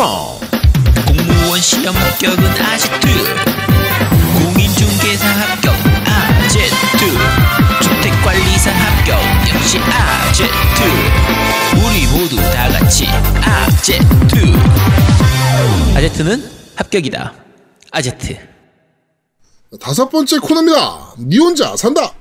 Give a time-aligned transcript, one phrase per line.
[0.00, 0.40] 컴온
[1.06, 3.06] 공무원 시험 합격은 아지트
[4.38, 5.74] 공인중개사 합격
[6.06, 7.04] 아제트
[7.82, 9.20] 주택관리사 합격
[9.54, 10.84] 역시 아제트
[11.84, 13.06] 우리 모두 다 같이
[13.42, 14.38] 아제트
[15.94, 17.34] 아제트는 합격이다.
[17.90, 18.38] 아제트.
[19.80, 21.14] 다섯 번째 코너입니다.
[21.18, 22.14] 니 혼자 산다.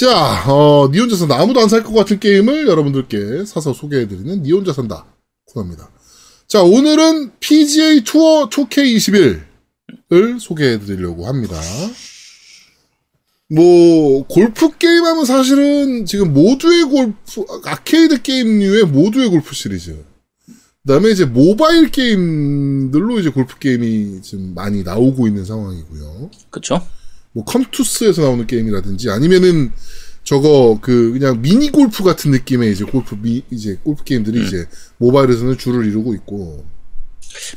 [0.00, 1.38] 자, 어, 니 혼자 산다.
[1.40, 5.06] 아무도 안 살 것 같은 게임을 여러분들께 사서 소개해드리는 니 혼자 산다
[5.46, 5.88] 코너입니다.
[6.48, 11.60] 자, 오늘은 PGA 투어 2K21을 소개해드리려고 합니다.
[13.54, 20.04] 뭐, 골프 게임 하면 사실은 지금 모두의 골프, 아케이드 게임류의 모두의 골프 시리즈.
[20.46, 26.30] 그 다음에 이제 모바일 게임들로 이제 골프 게임이 지금 많이 나오고 있는 상황이고요.
[26.50, 26.84] 그쵸?
[27.34, 29.72] 뭐 컴투스에서 나오는 게임이라든지 아니면은
[30.22, 35.58] 저거 그 그냥 미니 골프 같은 느낌의 이제 골프 미 이제 골프 게임들이 이제 모바일에서는
[35.58, 36.64] 줄을 이루고 있고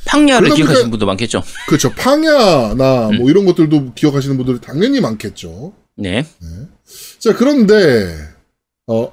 [0.05, 1.43] 팡야를 기억하시는 분도 많겠죠?
[1.67, 5.73] 그렇죠 팡야나 뭐 이런 것들도 기억하시는 분들이 당연히 많겠죠.
[5.95, 6.25] 네.
[7.19, 8.17] 자 그런데
[8.87, 9.11] 어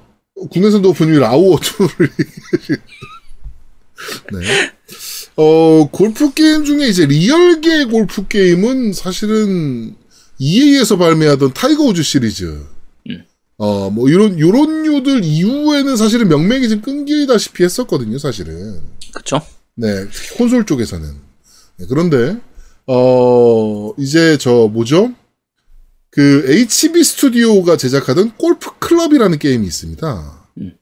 [0.51, 2.11] 국내선도 분명히 라오어 2를
[4.33, 4.39] 네.
[5.37, 9.95] 어 골프 게임 중에 이제 리얼계 골프 게임은 사실은
[10.37, 12.65] EA에서 발매하던 타이거 우즈 시리즈
[13.57, 18.81] 어뭐 이런 요런 류들 이후에는 사실은 명맥이 좀 끊기다시피 했었거든요 사실은
[19.13, 19.41] 그쵸?
[19.75, 21.07] 네, 특히 콘솔 쪽에서는.
[21.77, 22.39] 네, 그런데,
[22.87, 25.13] 어, 이제 저, 뭐죠?
[26.09, 30.47] 그, HB 스튜디오가 제작하던 골프 클럽이라는 게임이 있습니다.
[30.59, 30.73] 음.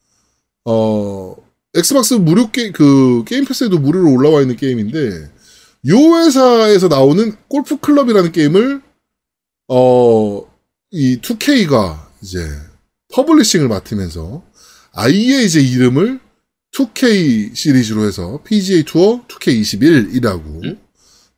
[0.65, 1.35] 어,
[1.73, 5.31] 엑스박스 무료 게, 그, 게임 패스에도 무료로 올라와 있는 게임인데,
[5.87, 8.81] 요 회사에서 나오는 골프 클럽이라는 게임을,
[9.67, 10.41] 어,
[10.91, 12.47] 이 2K가 이제,
[13.13, 14.43] publishing을 맡으면서,
[14.93, 16.19] 아예 이제 이름을
[16.73, 20.77] 2K 시리즈로 해서 PGA 투어 2K21이라고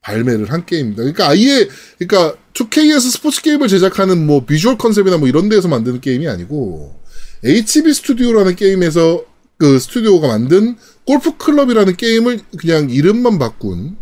[0.02, 1.04] 발매를 한 게임입니다.
[1.04, 6.28] 그러니까 아예 그러니까 2K에서 스포츠 게임을 제작하는 뭐 비주얼 컨셉이나 뭐 이런 데서 만드는 게임이
[6.28, 6.96] 아니고
[7.44, 9.24] HB 스튜디오라는 게임에서
[9.58, 10.76] 그 스튜디오가 만든
[11.06, 13.98] 골프 클럽이라는 게임을 그냥 이름만 바꾼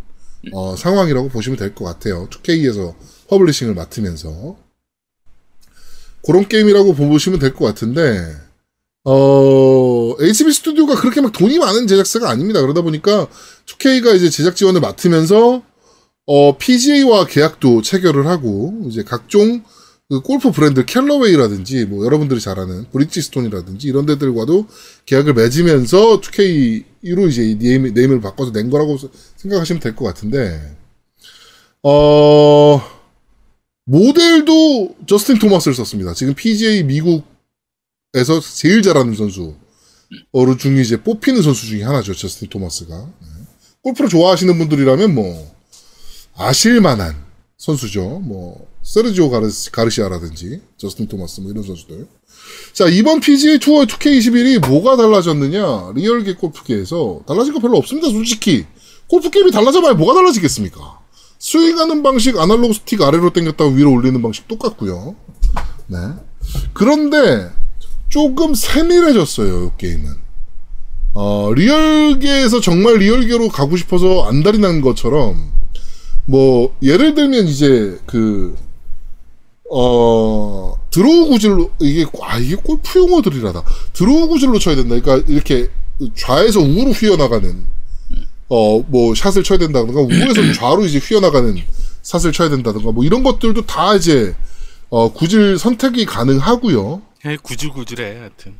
[0.51, 2.27] 어, 상황이라고 보시면 될 것 같아요.
[2.29, 2.95] 2K에서
[3.37, 4.57] publishing을 맡으면서
[6.25, 8.35] 그런 게임이라고 보시면 될 것 같은데
[9.05, 12.61] 어, HB 스튜디오가 그렇게 막 돈이 많은 제작사가 아닙니다.
[12.61, 13.27] 그러다 보니까
[13.65, 15.61] 2K가 이제 제작 지원을 맡으면서
[16.25, 19.63] 어, PGA와 계약도 체결을 하고 이제 각종
[20.09, 24.67] 그 골프 브랜드 캘러웨이라든지 뭐 여러분들이 잘 아는 브리지스톤이라든지 이런 데들과도
[25.05, 28.97] 계약을 맺으면서 2K로 이제 이 name, name을 바꿔서 낸 거라고
[29.37, 30.77] 생각하시면 될 것 같은데
[31.81, 32.81] 어
[33.85, 36.13] 모델도 저스틴 토마스를 썼습니다.
[36.13, 37.33] 지금 PGA 미국
[38.15, 39.55] 에서 제일 잘하는 선수.
[40.31, 42.95] 어루 중에 이제 뽑히는 선수 중에 하나죠, 저스틴 토마스가.
[42.95, 43.27] 네.
[43.81, 45.51] 골프를 좋아하시는 분들이라면 뭐,
[46.35, 47.15] 아실만한
[47.57, 48.19] 선수죠.
[48.19, 52.07] 뭐, 세르지오 가르시, 가르시 아라든지, 저스틴 토마스, 뭐 이런 선수들.
[52.73, 55.93] 자, 이번 PGA 투어 2K21이 뭐가 달라졌느냐?
[55.95, 58.67] 리얼계 골프계에서 달라진 거 별로 없습니다, 솔직히.
[59.07, 61.02] 골프 게임이 달라져봐야 뭐가 달라지겠습니까?
[61.43, 65.13] 스윙하는 방식, 아날로그 스틱 아래로 당겼다가 위로 올리는 방식 똑같고요.
[65.87, 65.97] 네.
[66.71, 67.49] 그런데,
[68.07, 70.05] 조금 세밀해졌어요, 이 게임은.
[71.15, 75.51] 어, 리얼계에서 정말 리얼계로 가고 싶어서 안달이 난 것처럼,
[76.27, 78.55] 뭐, 예를 들면 이제, 그,
[79.69, 83.63] 어, draw 구질로, 이게, 아, 이게 골프 용어들이라다.
[83.91, 84.97] draw 구질로 쳐야 된다.
[84.97, 85.69] 그러니까, 이렇게
[86.15, 87.65] 좌에서 우로 휘어나가는,
[88.49, 91.55] 어, 뭐, 샷을 쳐야 된다든가, 우에서 좌로 이제 휘어나가는
[92.01, 94.35] 샷을 쳐야 된다든가, 뭐, 이런 것들도 다 이제,
[94.89, 97.01] 어, 구질 선택이 가능하고요.
[97.23, 98.55] 그냥 구질구질해 하여튼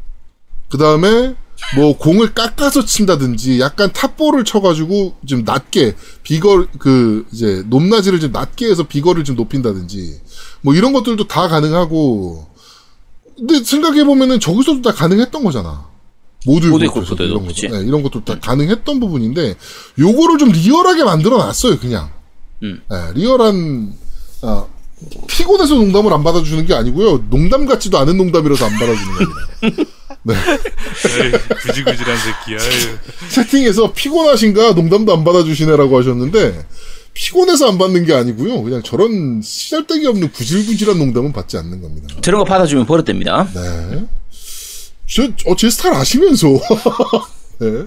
[0.69, 1.35] 그 다음에
[1.75, 8.31] 뭐 공을 깎아서 친다든지 약간 top ball을 쳐가지고 좀 낮게 비거 그 이제 높낮이를 좀
[8.31, 10.21] 낮게 해서 비거를 좀 높인다든지
[10.61, 12.47] 뭐 이런 것들도 다 가능하고
[13.37, 15.87] 근데 생각해 보면은 저기서도 다 가능했던 거잖아.
[16.45, 17.45] 모두의 골프에서도 골프도 이런.
[17.45, 19.55] 것도 네, 이런 것도 다 가능했던 부분인데
[19.99, 22.11] 요거를 좀 리얼하게 만들어 놨어요 그냥.
[22.63, 22.81] 음.
[22.89, 23.93] 네, 리얼한
[24.41, 24.65] 아,
[25.27, 27.29] 피곤해서 농담을 안 받아주는 게 아니고요.
[27.29, 29.83] 농담 같지도 않은 농담이라서 안 받아주는 겁니다.
[30.25, 30.33] 네.
[30.35, 31.31] 에이,
[31.65, 32.57] 구질구질한 새끼야.
[33.29, 36.65] 채팅에서 피곤하신가 농담도 안 받아주시네라고 하셨는데
[37.13, 38.63] 피곤해서 안 받는 게 아니고요.
[38.63, 42.07] 그냥 저런 시잘데기 없는 구질구질한 농담은 받지 않는 겁니다.
[42.21, 43.47] 저런 거 받아주면 버릇됩니다.
[43.53, 44.05] 네.
[45.07, 46.47] 저, 어, 제 스타일 아시면서.
[47.59, 47.85] 네.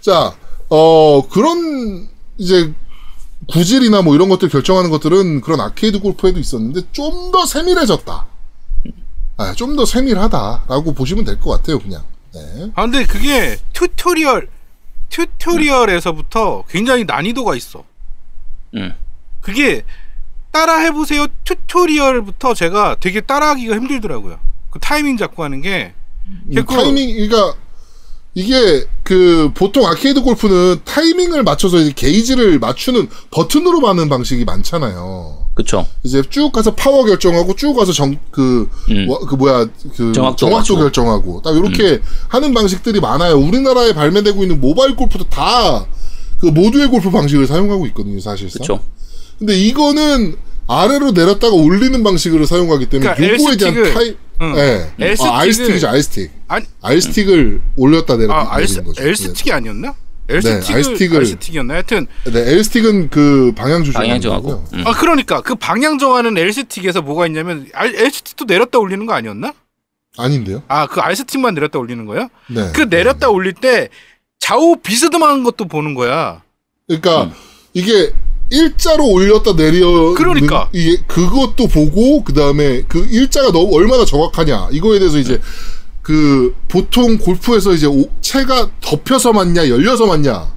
[0.00, 0.34] 자,
[0.68, 2.08] 어, 그런,
[2.38, 2.72] 이제,
[3.48, 8.26] 구질이나 뭐 이런 것들 결정하는 것들은 그런 아케이드 골프에도 있었는데 좀 더 세밀해졌다.
[9.38, 12.02] 아, 좀 더 세밀하다라고 보시면 될 것 같아요, 그냥.
[12.34, 12.70] 네.
[12.74, 14.48] 아 근데 그게 tutorial
[15.08, 17.84] tutorial에서부터 굉장히 난이도가 있어.
[18.74, 18.94] 음.
[19.40, 19.82] 그게
[20.50, 24.38] 따라 해보세요 tutorial부터 제가 되게 따라하기가 힘들더라고요.
[24.70, 25.94] 그 타이밍 잡고 하는 게
[26.50, 27.54] 이게- 타이밍, 그러니까
[28.34, 35.46] 이게 그 보통 아케이드 골프는 타이밍을 맞춰서 이제 게이지를 맞추는 버튼으로 받는 방식이 많잖아요.
[35.54, 35.86] 그쵸.
[36.04, 39.06] 이제 쭉 가서 파워 결정하고 쭉 가서 정 그 음.
[39.06, 39.66] 뭐, 그 뭐야
[39.96, 40.76] 그 정확도 정확도.
[40.76, 43.36] 결정하고 딱 이렇게 하는 방식들이 많아요.
[43.38, 45.86] 우리나라에 발매되고 있는 모바일 골프도 다
[46.40, 48.60] 그 모두의 골프 방식을 사용하고 있거든요, 사실상.
[48.60, 48.80] 그쵸.
[49.40, 50.36] 근데 이거는
[50.68, 54.54] 아래로 내렸다가 올리는 방식으로 사용하기 때문에 그러니까 요거에 대한 타이 응.
[54.56, 54.92] 예.
[54.98, 56.30] L스틱을- 아, R스틱이죠, R스틱.
[56.48, 59.02] 아니 R스틱을 올렸다 내렸다 아 내리는 거죠.
[59.02, 59.94] L스틱이 아니었나?
[60.28, 61.74] 네, L스틱을 R스틱을- R스틱이었나?
[61.74, 64.00] 하여튼 네, 네, L스틱은 그 방향 조절.
[64.02, 64.64] 방향 정하고.
[64.74, 64.84] 음.
[64.86, 69.52] 아 그러니까 그 방향 정하는 L스틱에서 뭐가 있냐면 알- L스틱도 내렸다 올리는 거 아니었나?
[70.16, 70.62] 아닌데요?
[70.68, 72.28] 아 그 R스틱만 내렸다 올리는 거야?
[72.48, 72.70] 네.
[72.74, 73.88] 그 내렸다 올릴 때
[74.38, 76.42] 좌우 비스듬한 것도 보는 거야.
[76.86, 77.32] 그러니까 음.
[77.74, 78.12] 이게
[78.50, 80.68] 일자로 올렸다 내려 그러니까.
[80.72, 85.40] 이게 그것도 보고 그다음에 그 일자가 너무 얼마나 정확하냐 이거에 대해서 이제
[86.02, 90.48] 그 보통 골프에서 이제 오- 채가 덮여서 맞냐 열려서 맞냐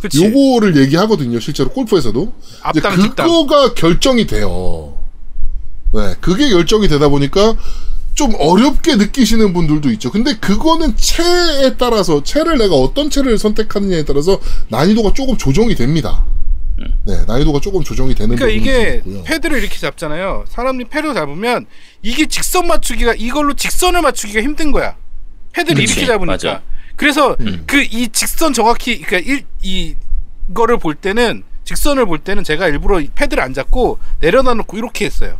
[0.00, 0.24] 그치?
[0.24, 3.26] 요거를 얘기하거든요 실제로 골프에서도 앞당.
[3.26, 4.94] 그거가 결정이 돼요.
[5.94, 7.56] 네, 그게 결정이 되다 보니까
[8.14, 10.10] 좀 어렵게 느끼시는 분들도 있죠.
[10.10, 16.24] 근데 그거는 채에 따라서 채를 내가 어떤 채를 선택하느냐에 따라서 난이도가 조금 조정이 됩니다.
[17.04, 19.22] 네, 난이도가 조금 조정이 되는 그러니까 부분이 이게 있고요.
[19.24, 20.44] 패드를 이렇게 잡잖아요.
[20.48, 21.66] 사람이 패드 잡으면
[22.02, 24.96] 이게 직선 맞추기가 이걸로 직선을 맞추기가 힘든 거야.
[25.52, 26.32] 패드를 그치, 이렇게 잡으니까.
[26.32, 26.62] 맞아.
[26.96, 27.64] 그래서 음.
[27.66, 29.94] 그이 직선 정확히 그러니까 일, 이
[30.50, 35.04] 이거를 볼 때는 직선을 볼 때는 제가 일부러 이 패드를 안 잡고 내려다 놓고 이렇게
[35.04, 35.38] 했어요.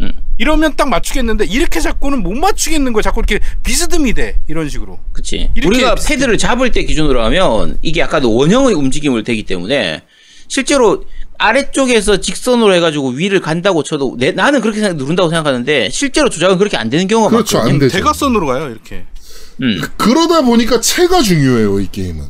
[0.00, 0.12] 음.
[0.38, 3.02] 이러면 딱 맞추겠는데 이렇게 잡고는 못 맞추겠는 거야.
[3.02, 4.98] 자꾸 이렇게 비스듬히 돼 이런 식으로.
[5.12, 5.50] 그치.
[5.54, 6.14] 이렇게 우리가 비슷해.
[6.14, 10.02] 패드를 잡을 때 기준으로 하면 이게 약간 원형의 움직임을 되기 때문에
[10.48, 11.04] 실제로
[11.38, 16.76] 아래쪽에서 직선으로 해가지고 위를 간다고 쳐도 내, 나는 그렇게 생각, 누른다고 생각하는데 실제로 조작은 그렇게
[16.76, 17.74] 안 되는 경우가 그렇죠, 많거든요.
[17.74, 17.96] 안 되죠.
[17.98, 19.04] 대각선으로 가요 이렇게.
[19.62, 19.80] 음.
[19.96, 22.24] 그러다 보니까 채가 중요해요, 이 게임은.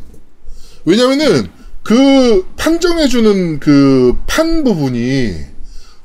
[0.85, 1.49] 왜냐면은,
[1.83, 5.35] 그, 판정해주는 그 판 부분이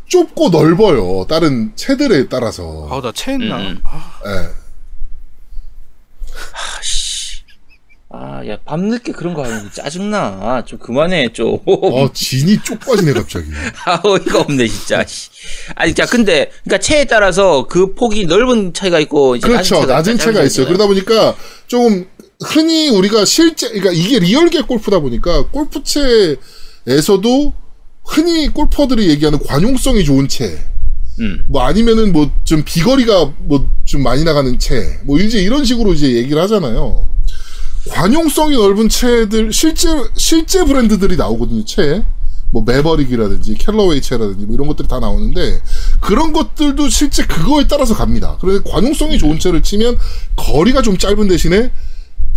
[0.07, 1.25] 좁고 넓어요.
[1.29, 2.87] 다른 채들에 따라서.
[2.91, 3.57] 아나 체했나?
[3.57, 3.79] 음.
[3.83, 4.49] 아, 예.
[8.13, 10.63] 아, 야, 밤늦게 그런 거 하면 짜증나.
[10.65, 11.59] 좀 그만해, 좀.
[11.65, 13.45] 어, 진이 쪽 빠지네, 갑자기.
[13.85, 15.05] 아, 어이가 없네, 진짜.
[15.05, 15.29] 씨.
[15.75, 19.85] 아니, 자, 근데, 그니까 체에 따라서 그 폭이 넓은 차이가 있고, 이제 그렇죠.
[19.85, 20.65] 낮은 짧은 채가 있어요.
[20.65, 21.35] 차이가 그러다 보니까
[21.67, 22.05] 좀
[22.43, 25.47] 흔히 우리가 실제, 그러니까 이게 리얼계 골프다 보니까
[26.85, 27.53] 골프채에서도
[28.03, 30.57] 흔히 골퍼들이 얘기하는 관용성이 좋은 채,
[31.19, 31.45] 음.
[31.47, 36.11] 뭐 아니면은 뭐 좀 비거리가 뭐 좀 많이 나가는 채, 뭐 이제 이런 식으로 이제
[36.13, 37.07] 얘기를 하잖아요.
[37.89, 41.65] 관용성이 넓은 채들 실제 실제 브랜드들이 나오거든요.
[41.65, 42.03] 채.
[42.53, 45.61] 뭐 매버릭이라든지 캘러웨이 채라든지 뭐 이런 것들이 다 나오는데
[46.01, 48.37] 그런 것들도 실제 그거에 따라서 갑니다.
[48.41, 49.97] 그래서 관용성이 좋은 채를 치면
[50.35, 51.71] 거리가 좀 짧은 대신에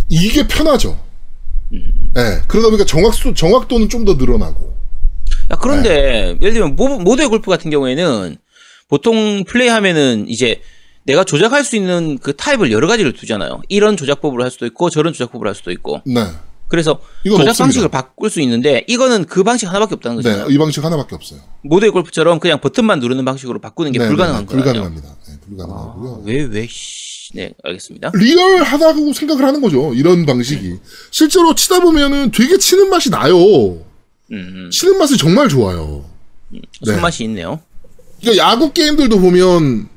[0.07, 0.97] 이게 편하죠.
[1.73, 2.41] 예.
[2.47, 4.73] 그러다 보니까 정확도 정확도는 좀 더 늘어나고.
[5.51, 6.37] 야, 그런데, 네.
[6.41, 8.37] 예를 들면, 모, 모델 골프 같은 경우에는,
[8.87, 10.61] 보통 플레이하면은, 이제,
[11.05, 13.61] 내가 조작할 수 있는 그 타입을 여러 가지를 두잖아요.
[13.69, 16.01] 이런 조작법으로 할 수도 있고, 저런 조작법으로 할 수도 있고.
[16.05, 16.25] 네.
[16.67, 17.63] 그래서, 조작 없습니다.
[17.63, 20.23] 방식을 바꿀 수 있는데, 이거는 그 방식 하나밖에 없다는 네.
[20.23, 20.49] 거잖아요.
[20.49, 21.39] 이 방식 하나밖에 없어요.
[21.61, 24.63] 모델 골프처럼 그냥 버튼만 누르는 방식으로 바꾸는 게 네, 불가능한 네, 거예요.
[24.63, 25.07] 불가능합니다.
[25.27, 26.13] 네, 불가능하고요.
[26.13, 27.33] 아, 왜, 왜, 씨.
[27.33, 28.11] 네, 알겠습니다.
[28.13, 29.93] 리얼하다고 생각을 하는 거죠.
[29.93, 30.77] 이런 방식이.
[31.11, 33.35] 실제로 치다 보면은 되게 치는 맛이 나요.
[34.31, 36.05] 음, 치는 맛이 정말 좋아요.
[36.53, 36.61] 음.
[36.81, 36.93] 네.
[36.93, 37.59] 손맛이 있네요.
[38.21, 39.89] 그러니까 야구 게임들도 보면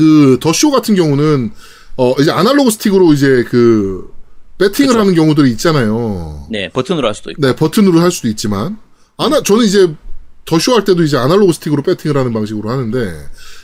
[0.00, 1.52] 그 더 쇼 같은 경우는
[1.96, 4.12] 어 이제 아날로그 스틱으로 이제 그
[4.58, 6.46] 배팅을 하는 경우들이 있잖아요.
[6.50, 7.40] 네, 버튼으로 할 수도 있고.
[7.46, 8.78] 네, 버튼으로 할 수도 있지만
[9.16, 9.94] 아나 저는 이제
[10.46, 13.14] 더 쇼 할 때도 이제 아날로그 스틱으로 배팅을 하는 방식으로 하는데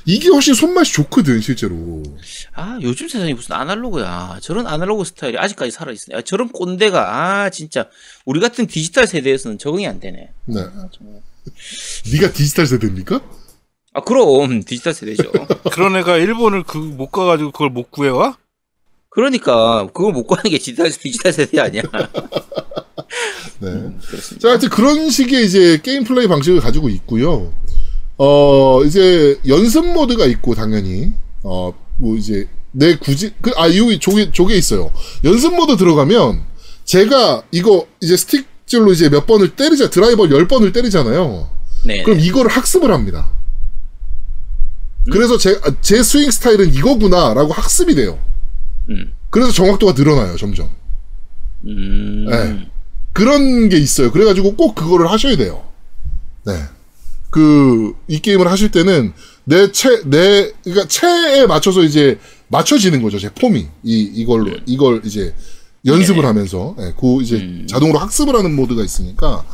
[0.05, 2.03] 이게 훨씬 손맛이 좋거든 실제로.
[2.55, 4.39] 아, 요즘 세상에 무슨 아날로그야.
[4.41, 6.17] 저런 아날로그 스타일이 아직까지 살아 있으네.
[6.19, 7.89] 아, 저런 꼰대가, 아, 진짜.
[8.25, 10.31] 우리 같은 디지털 세대에서는 적응이 안 되네.
[10.45, 10.61] 네.
[10.61, 11.21] 아, 정말.
[12.13, 13.21] 네가 디지털 세대입니까?
[13.97, 15.33] 아, 그럼, 디지털 세대죠.
[15.73, 18.37] 그런 애가 일본을 그 못 가가지고 그걸 못 구해와?
[19.09, 21.83] 그러니까, 그걸 못 구하는 게 디지털, 디지털 세대 아니야.
[23.61, 23.71] 네.
[24.07, 24.39] 그렇습니다.
[24.41, 27.53] 자, 하여튼 그런 식의 이제 게임 플레이 방식을 가지고 있고요.
[28.19, 31.13] 어, 이제 연습 모드가 있고, 당연히.
[31.43, 34.91] 어, 뭐 이제, 내 굳이, 그, 아, 여기 조개, 조개 있어요.
[35.25, 36.43] 연습 모드 들어가면,
[36.85, 41.49] 제가 이거 이제 스틱질로 이제 몇 번을 때리자, 드라이버 10번을 때리잖아요.
[41.87, 42.03] 네.
[42.03, 43.31] 그럼 이거를 학습을 합니다.
[45.13, 48.19] 그래서 제, 아, 제 스윙 스타일은 이거구나라고 학습이 돼요.
[48.91, 49.13] 음.
[49.31, 50.71] 그래서 정확도가 늘어나요, 점점.
[51.65, 52.27] 음.
[52.29, 52.69] 네.
[53.13, 54.11] 그런 게 있어요.
[54.11, 55.65] 그래가지고 꼭 그거를 하셔야 돼요.
[56.45, 56.55] 네.
[57.31, 59.13] 그, 이 게임을 하실 때는
[59.45, 63.19] 내 채, 내, 그러니까 채에 맞춰서 이제 맞춰지는 거죠.
[63.19, 63.67] 제 폼이.
[63.85, 65.35] 이, 이걸로, 이걸 이제
[65.85, 66.75] 연습을 하면서.
[66.81, 69.45] 예, 그 이제 자동으로 학습을 하는 모드가 있으니까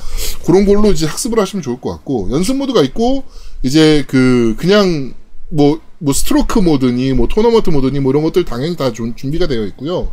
[0.46, 3.24] 그런 걸로 이제 학습을 하시면 좋을 것 같고 연습 모드가 있고
[3.62, 5.14] 이제 그, 그냥
[5.52, 9.64] 뭐, 뭐 스트로크 모드니 뭐 토너먼트 모드니 뭐 이런 것들 당연히 다 준- 준비가 되어
[9.66, 10.12] 있고요.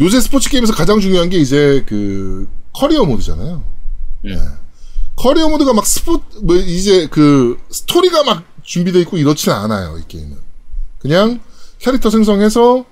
[0.00, 3.62] 요새 스포츠 게임에서 가장 중요한 게 이제 그 커리어 모드잖아요.
[4.24, 4.28] 음.
[4.28, 4.36] 네.
[5.16, 10.38] 커리어 모드가 막 스포 뭐 이제 그 스토리가 막 준비되어 있고 이렇지는 않아요 이 게임은.
[10.98, 11.40] 그냥
[11.78, 12.86] 캐릭터 생성해서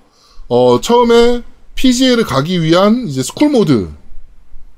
[0.48, 1.42] 어 처음에
[1.74, 3.88] PGA를 가기 위한 이제 스쿨 모드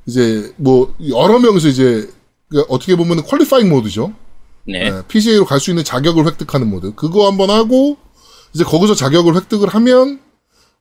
[0.07, 2.09] 이제 뭐 여러 명이서 이제
[2.49, 4.13] 그 어떻게 보면 qualifying 모드죠.
[4.67, 5.03] 네.
[5.09, 6.95] PGA로 갈 수 있는 자격을 획득하는 모드.
[6.95, 7.97] 그거 한번 하고,
[8.55, 10.21] 이제 거기서 자격을 획득을 하면,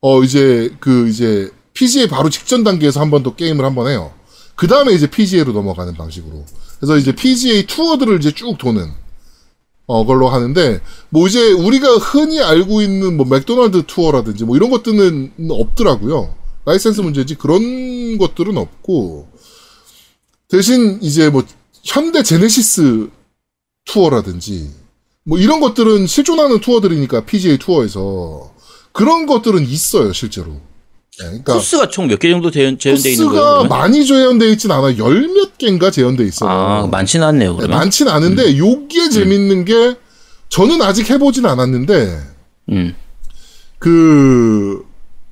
[0.02, 4.12] 어, 이제, 그, 이제, PGA 바로 직전 단계에서 한 번 더 게임을 한 번 해요.
[4.56, 6.46] 그 다음에 이제 PGA로 넘어가는 방식으로.
[6.80, 8.92] 그래서 이제 PGA 투어들을 이제 쭉 도는,
[9.88, 15.34] 어, 걸로 하는데, 뭐 이제 우리가 흔히 알고 있는 뭐 맥도날드 투어라든지 뭐 이런 것들은
[15.50, 16.36] 없더라고요.
[16.66, 19.30] 라이센스 문제지 그런 것들은 없고,
[20.50, 21.44] 대신 이제 뭐
[21.84, 23.10] 현대 제네시스
[23.94, 24.70] 투어라든지
[25.24, 28.52] 뭐 이런 것들은 실존하는 투어들이니까 PGA 투어에서
[28.92, 30.54] 그런 것들은 있어요 실제로.
[31.20, 33.44] 네, 그러니까 코스가 총 몇 개 정도 재현, 재현돼 있는 거예요?
[33.60, 33.68] 코스가?
[33.78, 36.50] 많이 재현돼 있진 않아 열 몇 개인가 재현돼 있어요.
[36.50, 37.52] 아, 많지는 않네요.
[37.52, 37.78] 네, 그러면.
[37.78, 39.96] 많진 않은데 요게 재밌는 게
[40.50, 42.22] 저는 아직 해보진 않았는데
[42.72, 42.96] 음.
[43.80, 44.84] 그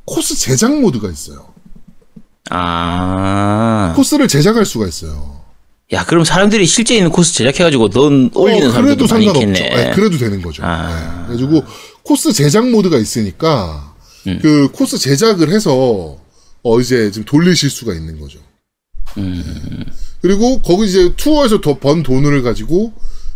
[0.06, 1.54] 코스 제작 모드가 있어요.
[2.50, 3.94] 아.
[3.96, 5.42] 코스를 제작할 수가 있어요.
[5.94, 9.46] 야, 그럼 사람들이 실제 있는 코스 제작해가지고 넌 올리는 어, 그래도 상관없죠.
[9.48, 10.64] 네, 그래도 되는 거죠.
[10.66, 11.28] 아.
[11.30, 11.36] 네.
[11.38, 11.64] 그래가지고
[12.04, 13.96] 코스 제작 모드가 있으니까
[14.28, 14.40] 음.
[14.42, 16.18] 그 코스 제작을 해서
[16.64, 18.40] 어 이제 지금 돌리실 수가 있는 거죠.
[19.18, 19.86] 음.
[20.22, 22.92] 그리고 거기 이제 투어에서 더 번 돈을 가지고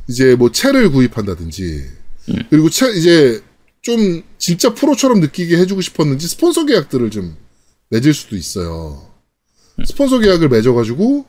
[0.10, 1.86] 이제 뭐 채를 구입한다든지
[2.30, 2.36] 음.
[2.50, 3.42] 그리고 채 이제
[3.82, 7.38] 좀 진짜 프로처럼 느끼게 해주고 싶었는지 스폰서 계약들을 좀
[7.92, 9.08] 맺을 수도 있어요.
[9.80, 9.86] 음.
[9.86, 11.26] 스폰서 계약을 맺어가지고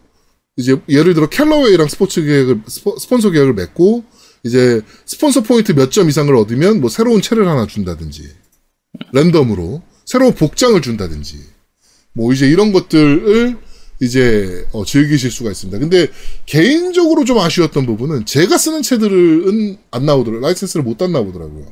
[0.57, 4.05] 이제 예를 들어 캘러웨이랑 스포츠 계약을 스포, 스폰서 계약을 맺고
[4.45, 8.29] 이제 스폰서 포인트 몇 점 이상을 얻으면 뭐 새로운 채를 하나 준다든지
[9.13, 11.39] 랜덤으로 새로운 복장을 준다든지
[12.13, 13.57] 뭐 이제 이런 것들을
[14.01, 15.79] 이제 어, 즐기실 수가 있습니다.
[15.79, 16.09] 근데
[16.45, 20.45] 개인적으로 좀 아쉬웠던 부분은 제가 쓰는 채들은 안 나오더라고요.
[20.47, 21.67] 라이센스를 못단 나오더라고요.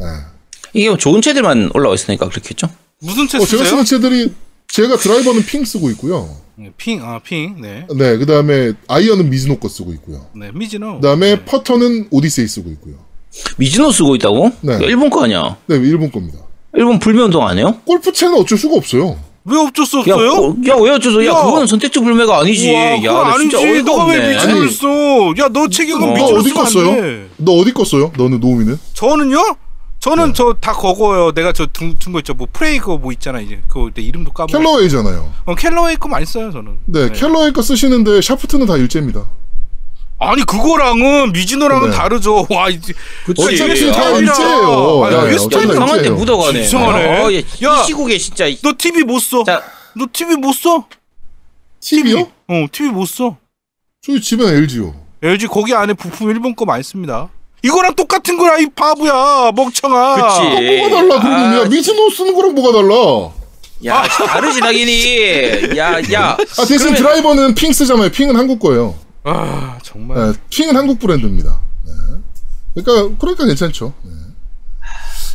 [0.00, 0.04] 예.
[0.72, 2.70] 이게 뭐 좋은 채들만 올라와 있으니까 그렇겠죠?
[3.00, 3.64] 무슨 채 어, 제가 쓰세요?
[3.64, 4.32] 쓰는 채들이
[4.72, 6.28] 제가 드라이버는 핑 쓰고 있고요.
[6.56, 7.86] 네, 핑, 아, 핑, 네.
[7.96, 10.26] 네, 그 다음에 아이언은 미즈노 거 쓰고 있고요.
[10.34, 11.00] 네, 미즈노.
[11.00, 12.94] 그 다음에 퍼터는 오디세이 쓰고 있고요.
[13.56, 14.52] 미즈노 쓰고 있다고?
[14.60, 14.78] 네.
[14.82, 15.56] 일본 거 아니야?
[15.66, 16.38] 네, 일본 겁니다.
[16.74, 17.80] 일본 불매운동 안 해요?
[17.84, 19.18] 골프 채는 어쩔 수가 없어요.
[19.44, 20.32] 왜 어쩔 수 야, 없어요?
[20.32, 21.24] 어, 야, 왜 어쩌서?
[21.24, 21.42] 야, 야.
[21.44, 22.70] 그거는 선택적 불매가 아니지.
[22.70, 23.50] 우와, 야, 나 아니지.
[23.50, 24.34] 진짜 어이가 너가 왜 없네.
[24.34, 24.70] 미즈노를 아니.
[24.70, 24.88] 써?
[25.42, 26.06] 야, 너 책임은 어.
[26.06, 26.94] 너 미즈노 어디 껐어요?
[26.94, 27.28] 돼.
[27.38, 28.12] 너 어디 껐어요?
[28.16, 28.78] 너는 노우미는?
[28.92, 29.56] 저는요?
[30.00, 30.32] 저는 네.
[30.32, 31.32] 저다 그거요.
[31.32, 32.32] 내가 저둔거 있죠.
[32.34, 33.60] 뭐 프레이 그거 뭐 있잖아 이제.
[33.68, 34.56] 그거 내 이름도 까먹어.
[34.58, 35.32] 캘러웨이잖아요.
[35.44, 36.78] 어, 캘러웨이 거 많이 써요 저는.
[36.86, 39.26] 네, 캘러웨이 거 쓰시는데 샤프트는 다 일제입니다.
[40.18, 41.96] 아니 그거랑은 미즈노랑은 네.
[41.96, 42.46] 다르죠.
[42.50, 42.94] 와 이제.
[43.26, 43.42] 그치.
[43.42, 45.04] 어차피 다 아, 일제예요.
[45.04, 46.16] 아니, 네, 왜 어차피 스타일이 다 강한테 일제예요.
[46.16, 46.60] 묻어가네.
[46.60, 47.06] 이상하네.
[47.20, 47.82] 어, 야, 야.
[47.82, 48.46] 이 시국에 진짜.
[48.46, 49.44] 이- 너 TV 못 써.
[49.44, 49.62] 자,
[49.94, 50.86] 너 TV 못 써?
[51.80, 52.20] TV요?
[52.48, 53.36] 어, TV 못 써.
[54.02, 54.94] 저희 집엔 LG요.
[55.22, 57.28] LG 거기 안에 부품 일본 거 많이 씁니다.
[57.62, 60.14] 이거랑 똑같은 거야 이 바보야 멍청아.
[60.16, 60.76] 그치.
[60.78, 63.32] 뭐가 달라 그러면 야 아, 미즈노 쓰는 거랑 뭐가 달라?
[63.86, 65.76] 야, 다르지, 당연히.
[65.78, 66.32] 야, 야.
[66.36, 68.10] 아 대신 그러면- 드라이버는 핑 쓰잖아요.
[68.10, 68.94] 핑은 한국 거예요.
[69.24, 70.32] 아 정말.
[70.32, 71.60] 네, 핑은 한국 브랜드입니다.
[71.86, 71.92] 네.
[72.82, 73.92] 그러니까 그러니까 괜찮죠.
[74.02, 74.10] 네.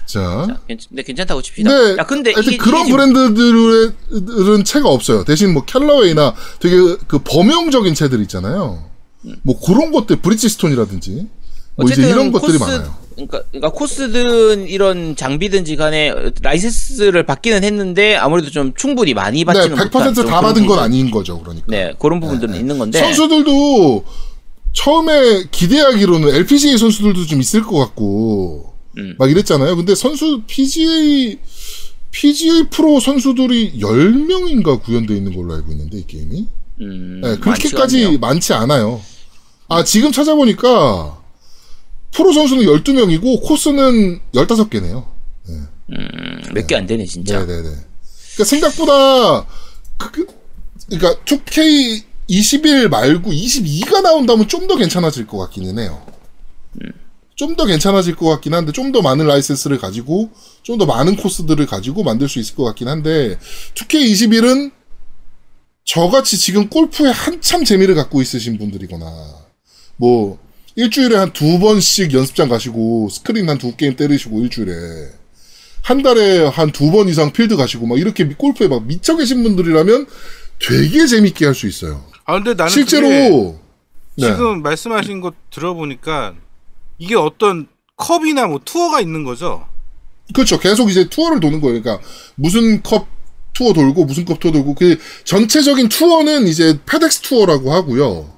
[0.06, 1.70] 자, 괜찮, 네, 괜찮다고 칩시다.
[1.70, 5.24] 근데, 야, 근데 이게, 그런 브랜드들은 채가 없어요.
[5.26, 6.76] 대신 뭐 캘러웨이나 되게
[7.08, 8.86] 그 범용적인 채들 있잖아요.
[9.42, 11.28] 뭐 그런 것들 브리지스톤이라든지
[11.76, 12.96] 뭐 어쨌든 이런 것들이 코스, 많아요.
[13.16, 19.78] 그러니까, 그러니까 코스든 이런 장비든지 간에 라이센스를 받기는 했는데 아무래도 좀 충분히 많이 네, 받지는
[19.78, 20.80] 못한 100%다 좀 그런 받은 건.
[20.80, 21.40] 아닌 거죠.
[21.40, 21.66] 그러니까.
[21.68, 23.00] 네, 그런 부분들은 있는 건데.
[23.00, 24.04] 선수들도
[24.74, 29.16] 처음에 기대하기로는 LPGA 선수들도 좀 있을 것 같고 음.
[29.18, 29.76] 막 이랬잖아요.
[29.76, 31.40] 근데 선수 PGA
[32.12, 36.48] PGA 프로 선수들이 10명인가 구현되어 있는 걸로 알고 있는데 이 게임이
[36.82, 38.18] 음, 네, 그렇게까지.
[38.20, 39.02] 많지 않아요.
[39.68, 41.18] 아 지금 찾아보니까
[42.12, 45.06] 프로 선수는 12명이고 코스는 15개네요.
[45.50, 47.46] 음, 몇 개 안 되네 진짜.
[47.46, 47.70] 네 네 네.
[48.34, 49.46] 그러니까 생각보다
[49.98, 50.28] 그, 그
[50.90, 56.02] 그러니까 2K 21 말고 22가 나온다면 좀 더 괜찮아질 것 같기는 해요.
[57.36, 60.30] 좀더 괜찮아질 것 같긴 한데 좀 더 많은 라이센스를 가지고
[60.64, 63.38] 좀 더 많은 코스들을 가지고 만들 수 있을 것 같긴 한데
[63.76, 64.72] 2K21은
[65.84, 69.06] 저같이 지금 골프에 한참 재미를 갖고 있으신 분들이거나
[69.98, 70.40] 뭐
[70.76, 74.74] 일주일에 한 두 번씩 연습장 가시고 스크린 한 두 게임 때리시고 일주일에
[75.82, 80.08] 한 달에 한 두 번 이상 필드 가시고 막 이렇게 골프에 막 미쳐 계신 분들이라면
[80.60, 82.04] 되게 재밌게 할 수 있어요.
[82.26, 83.08] 아 근데 나는 실제로
[84.18, 84.28] 네.
[84.28, 86.34] 지금 말씀하신 거 들어보니까
[86.98, 87.68] 이게 어떤
[87.98, 89.68] 컵이나 뭐 투어가 있는 거죠.
[90.34, 90.60] 그렇죠.
[90.60, 91.82] 계속 이제 투어를 도는 거예요.
[91.82, 92.06] 그러니까
[92.36, 93.08] 무슨 컵
[93.54, 98.34] 투어 돌고 무슨 컵 투어 돌고 그 전체적인 투어는 이제 페덱스 투어라고 하고요.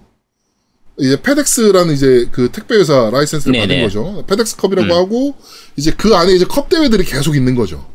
[1.00, 3.68] 이제 페덱스라는 이제 그 택배 회사 라이센스를 네네.
[3.68, 4.26] 받은 거죠.
[4.26, 4.92] 페덱스 컵이라고 음.
[4.92, 5.36] 하고
[5.76, 7.86] 이제 그 안에 이제 컵 대회들이 계속 있는 거죠.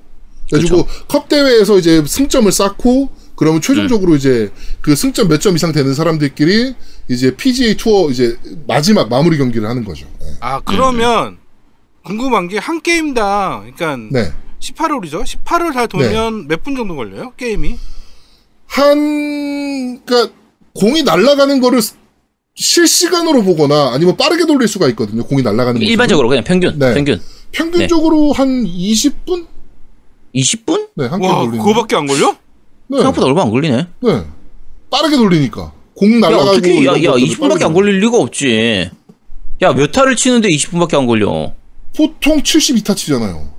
[0.50, 1.04] 그래가지고 그쵸.
[1.08, 6.74] 컵 대회에서 이제 승점을 쌓고 그러면 최종적으로 이제 그 승점 몇 점 이상 되는 사람들끼리
[7.08, 10.06] 이제 PGA 투어 이제 마지막 마무리 경기를 하는 거죠.
[10.20, 10.26] 네.
[10.40, 11.38] 아 그러면
[12.04, 14.32] 궁금한 게 한 게임당 그러니까 네.
[14.60, 15.24] 18홀이죠.
[15.24, 17.32] 18홀 다 돌면 몇분 정도 걸려요?
[17.36, 17.76] 게임이?
[18.66, 20.32] 한, 그니까,
[20.74, 21.94] 공이 날아가는 거를 스-
[22.54, 25.24] 실시간으로 보거나 아니면 빠르게 돌릴 수가 있거든요.
[25.24, 25.84] 공이 날아가는 거.
[25.86, 26.94] 일반적으로 그냥 평균, 네.
[26.94, 27.20] 평균.
[27.52, 29.46] 평균적으로 한 20분?
[30.34, 30.88] 20분?
[30.96, 31.58] 네, 한 와 돌리는.
[31.58, 32.36] 그거밖에 안 걸려?
[32.88, 32.98] 네.
[32.98, 33.86] 생각보다 얼마 안 걸리네.
[34.00, 34.24] 네.
[34.90, 35.72] 빠르게 돌리니까.
[35.94, 36.50] 공 야, 날아가고.
[36.50, 38.90] 어떻게, 야, 이런 야, 것들을 20분밖에 빠르게 안 걸릴 리가 없지.
[39.62, 41.52] 야, 몇 타를 치는데 20분밖에 안 걸려.
[41.96, 43.50] 보통 72타 치잖아요.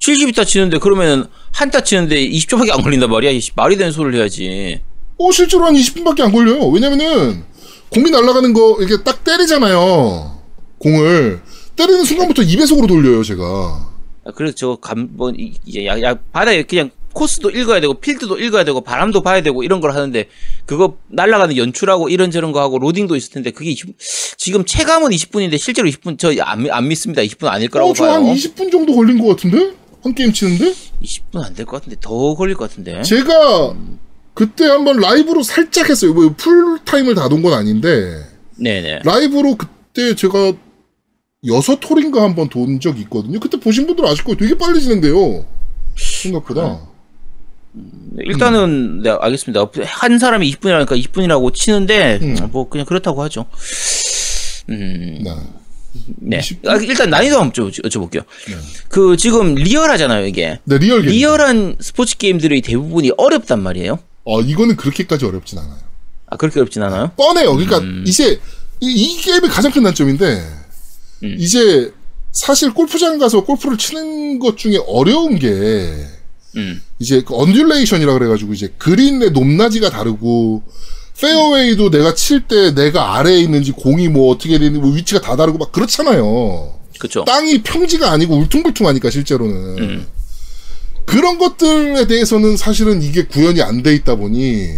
[0.00, 3.38] 70타 치는데 그러면 한 타 치는데 20초밖에 안 걸린단 말이야.
[3.56, 4.80] 말이 되는 소리를 해야지.
[5.18, 6.66] 어, 실제로 한 20분밖에 안 걸려요.
[6.68, 7.42] 왜냐면은,
[7.90, 10.38] 공이 날아가는 거, 이렇게 딱 때리잖아요.
[10.78, 11.40] 공을.
[11.76, 13.44] 때리는 순간부터 2배속으로 돌려요, 제가.
[14.24, 18.38] 아, 그래서 저 감, 뭐, 이- 이제 야, 야, 바다에 그냥 코스도 읽어야 되고, 필드도
[18.40, 20.28] 읽어야 되고, 바람도 봐야 되고, 이런 걸 하는데,
[20.66, 23.94] 그거 날아가는 연출하고 이런저런 거 하고, 로딩도 있을 텐데, 그게 20
[24.36, 27.22] 지금 체감은 20분인데, 실제로 20분, 저 안, 안 믿습니다.
[27.22, 28.14] 20분 아닐 거라고 어, 저 봐요.
[28.16, 29.72] 한 20분 정도 걸린 것 같은데?
[30.02, 30.74] 한 게임 치는데?
[31.02, 33.00] 20분 안 될 것 같은데, 더 걸릴 것 같은데.
[33.02, 33.74] 제가
[34.36, 36.12] 그때 한번 라이브로 살짝 했어요.
[36.12, 38.22] 뭐 풀타임을 다 돈 건 아닌데
[38.56, 39.00] 네네.
[39.04, 40.52] 라이브로 그때 제가
[41.46, 43.40] 여섯 톨인가 한번 돈 적이 있거든요.
[43.40, 44.36] 그때 보신 분들 아실 거예요.
[44.36, 45.44] 되게 빨리 진행돼요.
[45.96, 46.80] 생각보다.
[48.18, 49.70] 일단은, 네, 알겠습니다.
[49.84, 52.36] 한 사람이 20분이라니까 20분이라고 치는데, 음.
[52.50, 53.44] 뭐, 그냥 그렇다고 하죠.
[54.70, 55.30] 음, 네.
[56.16, 56.38] 네.
[56.38, 56.68] 20분?
[56.68, 58.24] 아, 일단 난이도 한번 여쭤- 여쭤볼게요.
[58.88, 60.58] 그, 지금 리얼하잖아요, 이게.
[60.64, 61.02] 네, 리얼.
[61.02, 63.98] 리얼한 스포츠 게임들의 대부분이 어렵단 말이에요.
[64.26, 65.78] 어, 이거는 그렇게까지 어렵진 않아요.
[66.26, 67.12] 아, 그렇게 어렵진 않아요?
[67.16, 67.54] 뻔해요.
[67.54, 68.40] 그러니까 이제
[68.80, 70.44] 이, 이 게임의 가장 큰 단점인데
[71.22, 71.36] 음.
[71.38, 71.92] 이제
[72.32, 75.48] 사실 골프장 가서 골프를 치는 것 중에 어려운 게
[76.56, 76.82] 음.
[76.98, 80.62] 이제 그 undulation이라 그래가지고 이제 그린의 높낮이가 다르고
[81.20, 85.56] 페어웨이도 내가 칠 때 내가 아래에 있는지 공이 뭐 어떻게 되는지 뭐 위치가 다 다르고
[85.56, 86.74] 막 그렇잖아요.
[86.98, 87.24] 그쵸.
[87.24, 90.06] 땅이 평지가 아니고 울퉁불퉁하니까 실제로는 음.
[91.06, 94.68] 그런 것들에 대해서는 사실은 이게 구현이 안 돼 있다 보니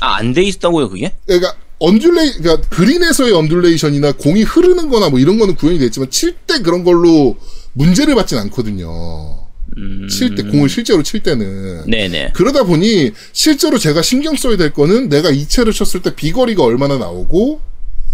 [0.00, 1.12] 아, 안 돼 있다고요, 그게?
[1.26, 6.58] 그러니까 undula 그러니까 그린에서의 undulation이나 공이 흐르는 거나 뭐 이런 거는 구현이 됐지만 칠 때
[6.60, 7.36] 그런 걸로
[7.74, 9.38] 문제를 받진 않거든요.
[9.76, 10.06] 음.
[10.08, 12.30] 칠때 공을 실제로 칠 때는 네네.
[12.34, 16.96] 그러다 보니 실제로 제가 신경 써야 될 거는 내가 이 채를 쳤을 때 비거리가 얼마나
[16.96, 17.60] 나오고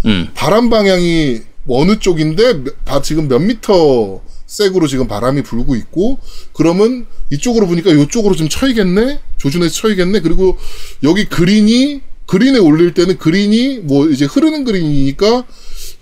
[0.05, 0.29] 음.
[0.33, 6.19] 바람 방향이 어느 쪽인데 몇- 바- 지금 몇 미터 색으로 지금 바람이 불고 있고
[6.51, 10.57] 그러면 이쪽으로 보니까 이쪽으로 좀 쳐야겠네 조준해서 쳐야겠네 그리고
[11.03, 15.45] 여기 그린이 그린에 올릴 때는 그린이 뭐 이제 흐르는 그린이니까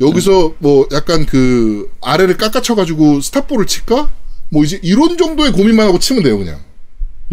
[0.01, 4.09] 여기서 뭐 약간 그 아래를 깎아쳐가지고 스탑볼을 칠까
[4.49, 6.59] 뭐 이제 이런 정도의 고민만 하고 치면 돼요 그냥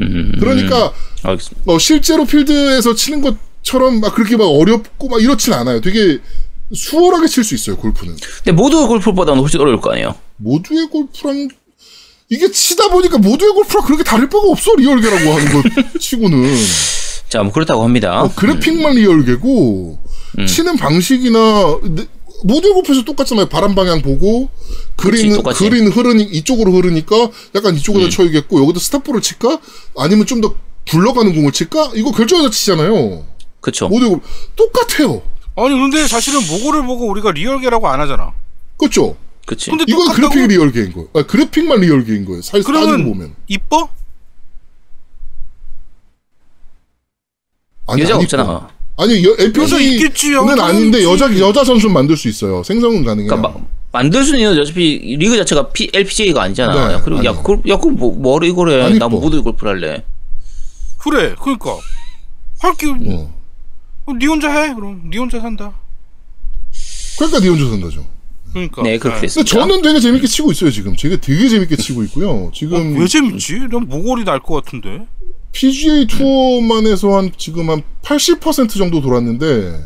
[0.00, 0.32] 음.
[0.38, 1.72] 그러니까 알겠습니다.
[1.72, 5.80] 어, 실제로 필드에서 치는 것처럼 막 그렇게 막 어렵고 막 이렇진 않아요.
[5.80, 6.18] 되게
[6.74, 8.16] 수월하게 칠 수 있어요, 골프는.
[8.44, 10.14] 근데 모두 골프보다는 훨씬 어려울 거 아니에요?
[10.36, 11.48] 모두의 골프랑
[12.28, 15.64] 이게 치다 보니까 모두의 골프랑 그렇게 다를 바가 없어, 리얼계라고 하는 것
[16.00, 16.54] 치고는.
[17.28, 18.22] 자, 뭐 그렇다고 합니다.
[18.22, 19.98] 어, 그래픽만 리얼계고,
[20.38, 20.46] 음.
[20.46, 22.06] 치는 방식이나, 네,
[22.44, 23.46] 모두의 골프에서 똑같잖아요.
[23.46, 24.48] 바람 방향 보고,
[24.96, 25.68] 그린, 똑같지.
[25.68, 28.10] 그린 흐르니, 이쪽으로 흐르니까 약간 이쪽으로 음.
[28.10, 29.60] 쳐야겠고, 여기다 stop ball을 칠까?
[29.96, 30.54] 아니면 좀 더
[30.88, 31.92] 굴러가는 공을 칠까?
[31.96, 33.24] 이거 결정해서 치잖아요.
[33.60, 33.88] 그쵸.
[33.88, 34.26] 모두의 골프.
[34.54, 35.22] 똑같아요.
[35.56, 38.32] 아니 근데 사실은 모고를 보고 우리가 리얼계라고 안 하잖아.
[38.76, 39.16] 그렇죠?
[39.46, 39.70] 그치.
[39.70, 40.28] 근데 이건 똑같다고?
[40.30, 41.08] 그래픽이 리얼계인 거예요.
[41.14, 42.42] 아, 그래픽만 리얼계인 거예요.
[42.42, 43.34] 사실 따지고 보면.
[43.46, 43.88] 이뻐?
[47.86, 48.68] 아니, 아니, 없잖아.
[48.98, 49.78] 아니, 여, 여자
[50.34, 51.08] 여자 아닌데 있지.
[51.08, 52.62] 여자 여자 선수 만들 수 있어요.
[52.64, 53.28] 생성은 가능해요.
[53.30, 56.88] 그러니까 마- 만들 수는 어차피 리그 자체가 P, LPGA가 아니잖아.
[56.88, 57.32] 네, 야, 그리고 야.
[57.32, 58.82] 그걸, 야, 그걸 뭐, 뭐를 이걸 해.
[58.82, 59.08] 안 나.
[59.08, 60.04] 모두 골프를 할래.
[60.98, 61.34] 그래.
[61.40, 61.76] 그러니까
[62.58, 62.86] 할게.
[62.88, 63.32] 어.
[64.18, 64.74] 네 혼자 해.
[64.74, 65.72] 그럼 네 혼자 산다.
[67.18, 68.06] 그러니까 니 혼자 산다죠.
[68.52, 68.82] 그러니까.
[68.82, 69.50] 네, 그렇게 근데 됐습니다.
[69.50, 70.96] 저는 되게 재밌게 치고 있어요 지금.
[70.96, 72.50] 제가 되게 재밌게 치고 있고요.
[72.54, 73.66] 지금 어, 왜 재밌지?
[73.70, 75.06] 난 모골이 날 것 같은데.
[75.52, 79.84] PGA 투어만 해서 한 지금 한 80% 정도 돌았는데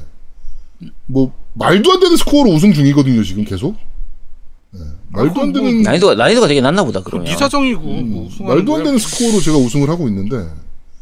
[1.07, 3.77] 뭐 말도 안 되는 스코어로 우승 중이거든요 지금 계속.
[4.73, 7.27] 네, 말도 안 되는 난이도가 난이도가 되게 낮나 보다 그 그러면.
[7.27, 8.85] 네 사정이고 뭐 우승하는 말도 안 거야.
[8.85, 10.37] 되는 스코어로 제가 우승을 하고 있는데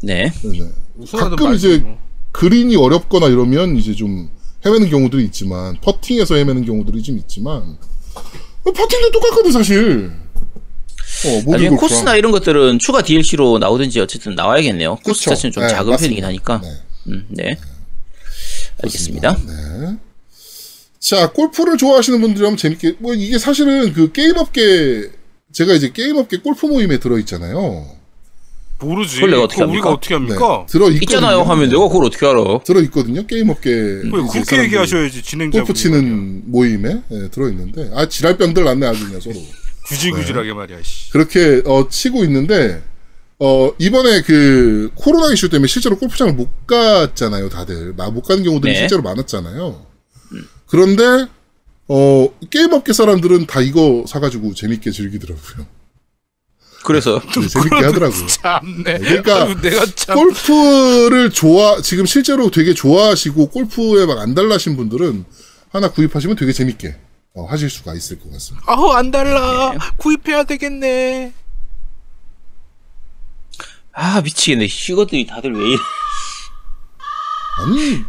[0.02, 0.30] 네.
[0.42, 0.70] 네, 네.
[1.12, 1.98] 가끔 이제 뭐.
[2.32, 4.28] 그린이 어렵거나 이러면 이제 좀
[4.68, 7.78] 헤매는 경우들이 있지만 퍼팅에서 헤매는 경우들이 좀 있지만
[8.64, 10.10] 어, 퍼팅도 똑같거든 사실.
[11.24, 11.70] 어, 나중에.
[11.70, 14.96] 코스나 이런 것들은 추가 DLC로 나오든지 어쨌든 나와야겠네요.
[14.96, 15.30] 코스 그쵸.
[15.30, 15.96] 자체는 좀 네, 작은 맞습니다.
[16.06, 16.60] 편이긴 하니까.
[16.62, 16.68] 네.
[17.08, 17.58] 음, 네.
[18.82, 19.36] 알겠습니다.
[19.46, 19.96] 네.
[21.00, 25.10] 자, 골프를 좋아하시는 분들이라면 재밌게, 뭐, 이게 사실은 그 게임업계,
[25.52, 27.97] 제가 이제 게임업계 골프 모임에 들어있잖아요.
[28.80, 29.16] 모르지.
[29.16, 29.96] 그걸 내가 어떻게 그거 우리가 합니까?
[29.98, 30.66] 어떻게 합니까?
[30.68, 31.02] 들어있거든요.
[31.02, 32.60] 있잖아요 하면 내가 그걸 어떻게 알아?
[32.64, 33.26] 들어 있거든요.
[33.26, 33.70] 게임 업계.
[33.70, 35.58] 왜 이제 그렇게 사람들이 얘기하셔야지 진행자.
[35.58, 39.34] 골프 치는 모임에 예, 들어 있는데, 아, 지랄병들 났네, 아주 그냥 서로.
[39.86, 40.78] 구질구질하게 말이야.
[40.82, 41.10] 씨.
[41.10, 42.82] 그렇게, 어, 치고 있는데,
[43.40, 47.94] 어, 이번에 그, 코로나 이슈 때문에 실제로 골프장을 못 갔잖아요, 다들.
[47.96, 48.78] 나못 가는 경우들이 네.
[48.80, 49.86] 실제로 많았잖아요.
[50.66, 51.26] 그런데,
[51.88, 55.66] 어, 게임 업계 사람들은 다 이거 사가지고 재밌게 즐기더라고요.
[56.84, 58.26] 그래서 네, 재밌게 하더라고요.
[58.26, 58.98] 참네.
[58.98, 60.16] 그러니까 아유, 내가 참.
[60.16, 65.24] 골프를 좋아, 지금 실제로 되게 좋아하시고 골프에 막 안달나신 분들은
[65.70, 66.96] 하나 구입하시면 되게 재밌게
[67.34, 68.64] 어, 하실 수가 있을 것 같습니다.
[68.70, 69.72] 아우 안 달라.
[69.96, 71.32] 구입해야 되겠네.
[73.92, 74.64] 아 미치겠네.
[74.66, 75.78] 이것들이 다들 왜 이래?
[77.58, 78.04] 아니,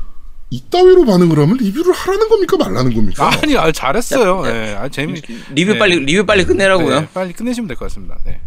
[0.52, 3.30] 이따위로 반응을 하면 리뷰를 하라는 겁니까 말라는 겁니까?
[3.44, 4.48] 아니, 아 잘했어요.
[4.48, 5.22] 야, 예, 아 재미.
[5.54, 5.80] 리뷰 네.
[5.80, 7.02] 빨리 리뷰 빨리 끝내라고요.
[7.02, 8.18] 네, 빨리 끝내시면 될 것 같습니다.
[8.26, 8.42] 네.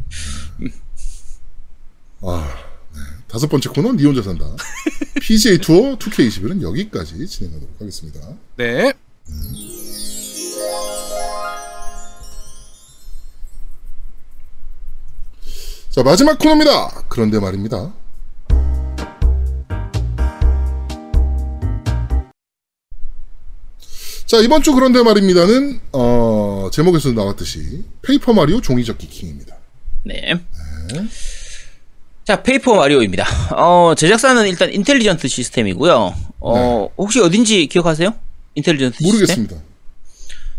[2.22, 2.48] 아,
[2.94, 3.00] 네.
[3.28, 4.44] 다섯 번째 코너 니 혼자 산다.
[5.20, 8.20] PGA 투어 2K21은 여기까지 진행하도록 하겠습니다.
[8.56, 8.92] 네.
[15.90, 17.04] 자, 마지막 코너입니다.
[17.08, 17.92] 그런데 말입니다.
[24.32, 29.54] 자, 이번 주 그런데 말입니다는, 어, 제목에서 나왔듯이, 페이퍼 마리오 종이접기 킹입니다.
[30.04, 30.40] 네.
[32.24, 33.26] 자, 페이퍼 마리오입니다.
[33.54, 36.14] 어, 제작사는 일단 인텔리전트 시스템이고요.
[36.40, 38.14] 어, 혹시 어딘지 기억하세요?
[38.54, 39.12] 인텔리전트 시스템?
[39.12, 39.56] 모르겠습니다.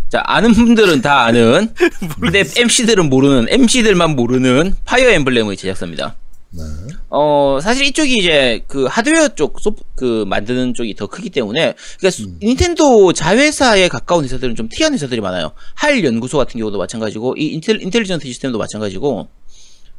[0.10, 1.74] 자, 아는 분들은 다 아는,
[2.22, 6.16] 근데 MC들은 모르는, MC들만 모르는 파이어 엠블렘의 제작사입니다.
[6.56, 6.64] 네.
[7.10, 12.10] 어, 사실 이쪽이 이제 그 하드웨어 쪽, 소, 그 만드는 쪽이 더 크기 때문에, 그러니까
[12.12, 15.54] 수- 닌텐도 자회사에 가까운 회사들은 좀 특이한 회사들이 많아요.
[15.74, 19.28] 할 연구소 같은 경우도 마찬가지고, 이 인텔, 인텔리전트 시스템도 마찬가지고,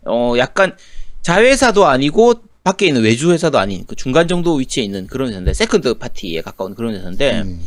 [0.06, 0.76] 어, 약간
[1.22, 5.94] 자회사도 아니고, 밖에 있는 외주 회사도 아닌 그 중간 정도 위치에 있는 그런 회사인데, second
[5.94, 7.60] party에 가까운 그런 회사인데, 음.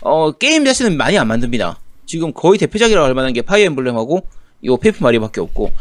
[0.00, 1.78] 어, 게임 자체는 많이 안 만듭니다.
[2.06, 4.26] 지금 거의 대표작이라고 할 만한 게 파이어 엠블렘하고
[4.64, 5.72] 요 페이퍼 마리오밖에 없고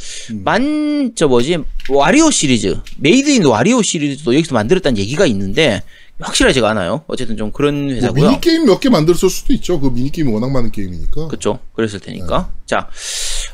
[0.44, 1.58] 만저 뭐지
[1.89, 5.84] 와리오 시리즈 메이드 인 와리오 시리즈도 여기서 만들었다는 얘기가 있는데
[6.20, 7.04] 확실하지가 않아요.
[7.08, 8.28] 어쨌든 좀 그런 뭐 회사고요.
[8.30, 9.80] 미니 게임 몇 개 만들었을 수도 있죠.
[9.80, 11.28] 그 미니 게임이 워낙 많은 게임이니까.
[11.30, 11.60] 그쵸.
[11.74, 12.52] 그랬을 테니까.
[12.67, 12.89] 자,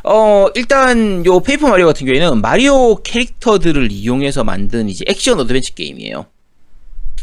[0.04, 6.26] 어, 일단, 요 페이퍼 마리오 같은 경우에는 마리오 캐릭터들을 이용해서 만든 이제 액션 어드벤처 게임이에요.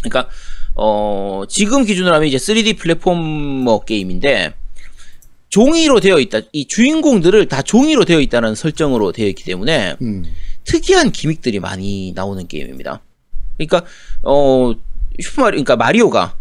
[0.03, 0.31] 그러니까,
[0.77, 4.55] 어, 지금 기준으로 하면 이제 3D platformer 게임인데,
[5.55, 6.41] 종이로 되어 있다.
[6.51, 10.25] 이 주인공들을 다 종이로 되어 있다는 설정으로 되어 있기 때문에, 음.
[10.65, 13.01] 특이한 gimmick들이 많이 나오는 게임입니다.
[13.57, 13.85] 그러니까
[14.25, 14.75] 어
[15.21, 16.35] 슈퍼마리 그러니까 마리오가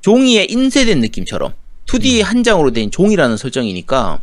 [0.00, 1.52] 종이에 인쇄된 느낌처럼
[1.86, 4.22] 2D 한 장으로 된 종이라는 설정이니까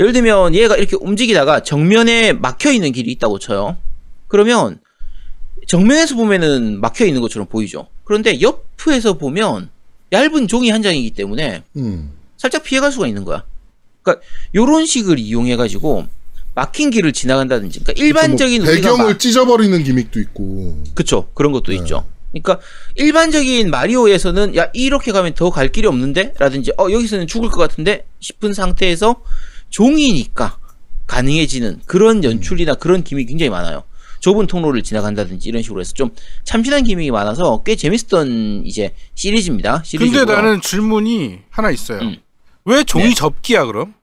[0.00, 3.76] 예를 들면 얘가 이렇게 움직이다가 정면에 막혀 있는 길이 있다고 쳐요.
[4.26, 4.80] 그러면
[5.66, 7.88] 정면에서 보면은 막혀 있는 것처럼 보이죠.
[8.04, 9.68] 그런데 옆에서 보면
[10.12, 12.12] 얇은 종이 한 장이기 때문에 음.
[12.38, 13.44] 살짝 피해갈 수가 있는 거야.
[14.02, 16.06] 그러니까 요런 식을 이용해 가지고
[16.54, 20.82] 막힌 길을 지나간다든지 그러니까 일반적인 뭐 우리가 배경을 마- 찢어버리는 기믹도 있고.
[20.94, 21.78] 그쵸 그런 것도 네.
[21.78, 22.04] 있죠.
[22.32, 22.60] 그러니까
[22.96, 28.06] 일반적인 마리오에서는 야 이렇게 가면 더 갈 길이 없는데 라든지 어 여기서는 죽을 것 같은데
[28.20, 29.22] 싶은 상태에서
[29.70, 30.58] 종이니까
[31.06, 33.84] 가능해지는 그런 연출이나 그런 기믹이 굉장히 많아요.
[34.20, 36.10] 좁은 통로를 지나간다든지 이런 식으로 해서 좀
[36.44, 39.82] 참신한 기믹이 많아서 꽤 재밌었던 이제 시리즈입니다.
[39.84, 40.26] 시리즈고요.
[40.26, 42.00] 근데 나는 질문이 하나 있어요.
[42.02, 42.16] 음.
[42.64, 43.14] 왜 종이 네.
[43.14, 43.94] 접기야 그럼?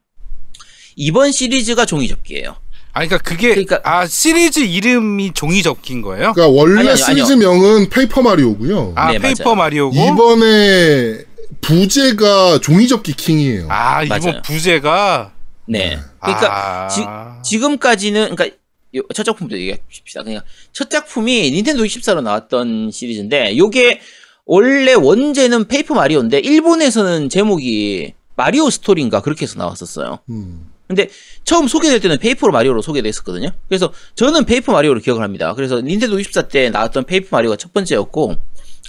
[0.96, 2.56] 이번 시리즈가 종이 접기예요.
[2.92, 6.34] 아니 그러니까 그게 그러니까- 아 시리즈 이름이 종이 접기인 거예요?
[6.34, 8.94] 그러니까 원래 아니요, 아니요, 시리즈명은 페이퍼 마리오고요.
[8.96, 9.56] 아 네, 페이퍼 맞아요.
[9.56, 11.20] 마리오고 이번에
[11.62, 13.68] 부제가 종이 접기 킹이에요.
[13.70, 14.42] 아 이번 맞아요.
[14.44, 15.34] 부제가
[15.68, 16.00] 네.
[16.20, 17.42] 그러니까 아...
[17.44, 18.58] 지, 금까지는 그러니까
[18.96, 20.24] 요- 첫 작품도 얘기합시다.
[20.24, 20.42] 그냥
[20.74, 24.02] 첫 작품이 닌텐도 64로 나왔던 시리즈인데 요게
[24.46, 30.20] 원래 원제는 페이퍼 마리오인데 일본에서는 제목이 마리오 스토리인가 그렇게 해서 나왔었어요.
[30.30, 30.68] 음.
[30.88, 31.10] 근데
[31.44, 33.50] 처음 소개될 때는 페이퍼 마리오로 소개됐었거든요.
[33.68, 35.54] 그래서 저는 페이퍼 마리오를 기억을 합니다.
[35.56, 38.36] 그래서 닌텐도 64 때 나왔던 페이퍼 마리오가 첫 번째였고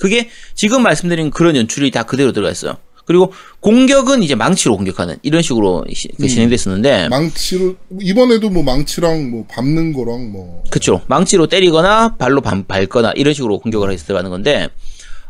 [0.00, 2.76] 그게 지금 말씀드린 그런 연출이 다 그대로 들어가 있어요.
[3.06, 9.44] 그리고 공격은 이제 망치로 공격하는 이런 식으로 시- 그 진행됐었는데 망치로 이번에도 뭐 망치랑 뭐
[9.50, 11.02] 밟는 거랑 뭐 그쵸.
[11.08, 14.68] 망치로 때리거나 발로 밟, 밟거나 이런 식으로 공격을 해서 들어가는 건데,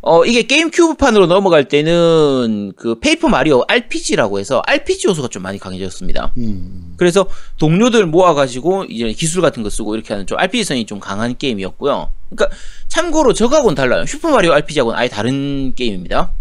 [0.02, 5.58] 어, 이게 게임 큐브판으로 넘어갈 때는 그 페이퍼 마리오 RPG라고 해서 RPG 요소가 좀 많이
[5.58, 6.32] 강해졌습니다.
[6.38, 6.94] 음.
[6.96, 7.26] 그래서
[7.58, 12.10] 동료들 모아가지고 이제 기술 같은 거 쓰고 이렇게 하는 좀 RPG성이 좀 강한 게임이었고요.
[12.30, 12.56] 그러니까
[12.88, 14.06] 참고로 저거하고는 달라요.
[14.06, 16.32] 슈퍼마리오 RPG하고는 아예 다른 게임입니다.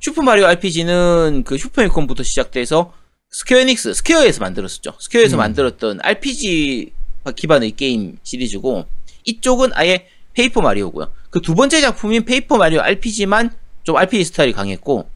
[0.00, 2.92] 슈퍼마리오 RPG는 그 슈퍼패미컴부터 시작돼서
[3.30, 4.94] 스퀘어에닉스, 스퀘어에서 만들었었죠.
[5.00, 6.92] 스퀘어에서 만들었던 RPG
[7.34, 8.84] 기반의 게임 시리즈고
[9.24, 11.10] 이쪽은 아예 페이퍼 마리오고요.
[11.30, 13.50] 그 두 번째 작품인 페이퍼 마리오 RPG만
[13.84, 15.08] 좀 RPG 스타일이 강했고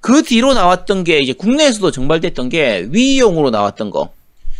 [0.00, 4.12] 그 뒤로 나왔던 게 이제 국내에서도 정발됐던 게 위유용으로 나왔던 거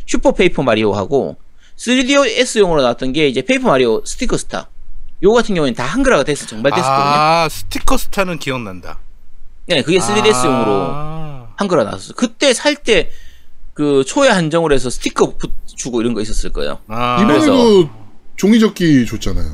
[0.07, 1.37] 슈퍼 페이퍼 마리오하고
[1.77, 4.69] 3DS용으로 나왔던 게 이제 페이퍼 마리오 스티커 스타
[5.23, 7.05] 요 같은 경우에는 다 한글화가 돼서 정발됐었거든요.
[7.15, 8.99] 아 스티커 스타는 기억난다.
[9.67, 11.49] 네, 그게 3DS용으로 아.
[11.57, 12.15] 한글화 나왔었어요.
[12.17, 13.11] 그때 살 때
[13.75, 16.79] 그 초회 한정을 해서 스티커북 주고 이런 거 있었을 거예요.
[16.89, 17.23] 아.
[17.23, 17.89] 이번에도
[18.37, 19.51] 종이접기 줬잖아요.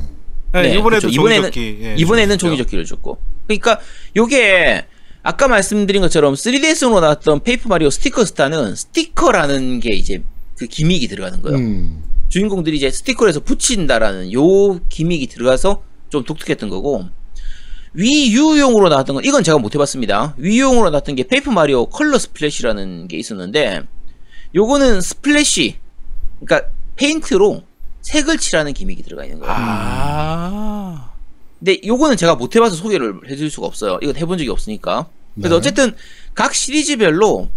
[0.53, 1.09] 네, 네, 이번에도 그렇죠.
[1.09, 1.79] 이번에는 종이접기.
[1.85, 2.39] 예, 이번에는.
[2.39, 3.19] 종이접기를 줬고.
[3.47, 3.81] 그러니까
[4.17, 4.87] 요게
[5.23, 10.23] 아까 말씀드린 것처럼 3DS용으로 나왔던 페이퍼 마리오 스티커 스타는 스티커라는 게 이제
[10.57, 11.59] 그 gimmick이 들어가는 거예요.
[11.59, 12.03] 음.
[12.29, 17.07] 주인공들이 이제 스티커를 해서 붙인다라는 요 gimmick이 들어가서 좀 독특했던 거고
[17.95, 20.35] 위유용으로 나왔던 건 이건 제가 못 해봤습니다.
[20.37, 23.83] 위유용으로 나왔던 게 페이퍼 마리오 컬러 스플래시라는 게 있었는데
[24.55, 25.77] 요거는 스플래시
[26.41, 27.63] 그러니까 페인트로
[28.09, 29.55] 색을 칠하는 gimmick이 들어가 있는 거예요.
[29.55, 31.13] 아.
[31.59, 33.99] 근데 요거는 제가 못 해봐서 소개를 해줄 수가 없어요.
[34.03, 35.09] 이건 해본 적이 없으니까.
[35.35, 35.59] 그래서 네.
[35.59, 35.95] 어쨌든
[36.35, 37.51] 각 시리즈별로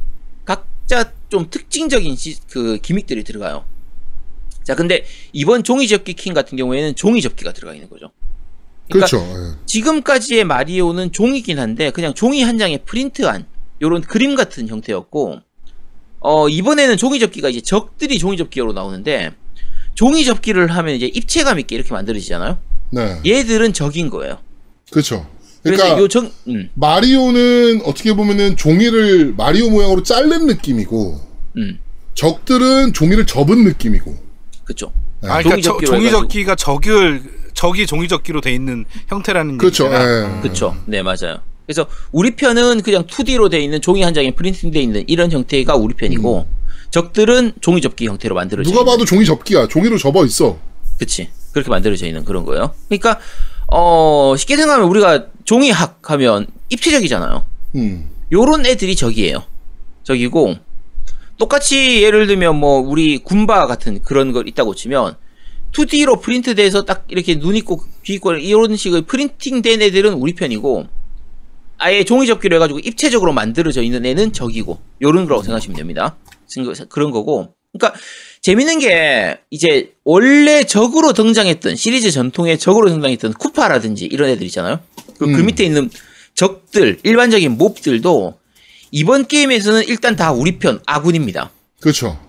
[0.44, 3.64] 각자 좀 특징적인 시- 그 기믹들이 들어가요.
[4.64, 8.12] 자, 근데 이번 종이 접기 킹 같은 경우에는 종이 접기가 들어가 있는 거죠.
[8.90, 9.26] 그러니까 그렇죠.
[9.26, 9.56] 예.
[9.66, 13.46] 지금까지의 마리오는 종이긴 한데 그냥 종이 한 장에 프린트한
[13.82, 15.40] 요런 그림 같은 형태였고
[16.20, 19.32] 어 이번에는 종이 접기가 이제 적들이 종이 접기로 나오는데
[20.02, 22.58] 종이 접기를 하면 이제 입체감 있게 이렇게 만들어지잖아요.
[22.90, 23.20] 네.
[23.24, 24.40] 얘들은 적인 거예요.
[24.90, 25.28] 그렇죠.
[25.62, 31.22] 그래서 그러니까 요 정, 음, 마리오는 어떻게 보면은 종이를 마리오 모양으로 자른 느낌이고
[31.58, 31.78] 음,
[32.16, 34.16] 적들은 종이를 접은 느낌이고.
[34.64, 34.92] 그쵸.
[35.22, 35.30] 네.
[35.30, 37.22] 아, 그러니까 저- 종이접기로 종이 접기가 적을
[37.54, 39.84] 적이 종이 접기로 돼 있는 형태라는 그렇죠.
[39.86, 40.38] 얘기잖아.
[40.38, 40.42] 예.
[40.42, 40.76] 그쵸.
[40.88, 41.42] 네, 맞아요.
[41.68, 45.94] 그래서 우리 편은 그냥 2D로 돼 있는 종이 한 장에 프린팅돼 있는 이런 형태가 우리
[45.94, 46.48] 편이고,
[46.92, 48.92] 적들은 종이 접기 형태로 만들어져 누가 있는.
[48.92, 49.68] 봐도 종이 접기야.
[49.68, 50.60] 종이로 접어 있어.
[51.00, 51.30] 그치.
[51.54, 52.74] 그렇게 만들어져 있는 그런 거예요.
[52.88, 53.20] 그러니까,
[53.68, 57.46] 어, 쉽게 생각하면 우리가 종이학 하면 입체적이잖아요.
[57.76, 58.10] 음.
[58.32, 59.44] 요런 애들이 적이에요.
[60.04, 60.56] 적이고,
[61.38, 65.16] 똑같이 예를 들면 뭐, 우리 군바 같은 그런 걸 있다고 치면,
[65.72, 70.88] 2D로 프린트돼서 딱 이렇게 눈 있고 귀 있고 이런 식의 프린팅된 애들은 우리 편이고,
[71.78, 76.18] 아예 종이 접기로 해가지고 입체적으로 만들어져 있는 애는 적이고, 요런 거라고 생각하시면 됩니다.
[76.90, 77.54] 그런 거고.
[77.74, 78.00] 그러니까,
[78.42, 84.80] 재밌는 게, 이제, 원래 적으로 등장했던, 시리즈 전통의 적으로 등장했던 쿠파라든지 이런 애들 있잖아요?
[85.18, 85.46] 그, 그 음.
[85.46, 85.90] 밑에 있는
[86.36, 88.40] 적들, 일반적인 몹들도,
[88.92, 91.52] 이번 게임에서는 일단 다 우리 편, 아군입니다.
[91.80, 92.20] 그렇죠.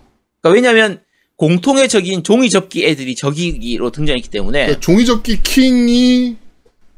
[0.41, 1.01] 그러니까 왜냐면,
[1.37, 6.37] 공통의 적인 종이접기 애들이 적이로 등장했기 때문에, 그러니까 종이 접기 킹이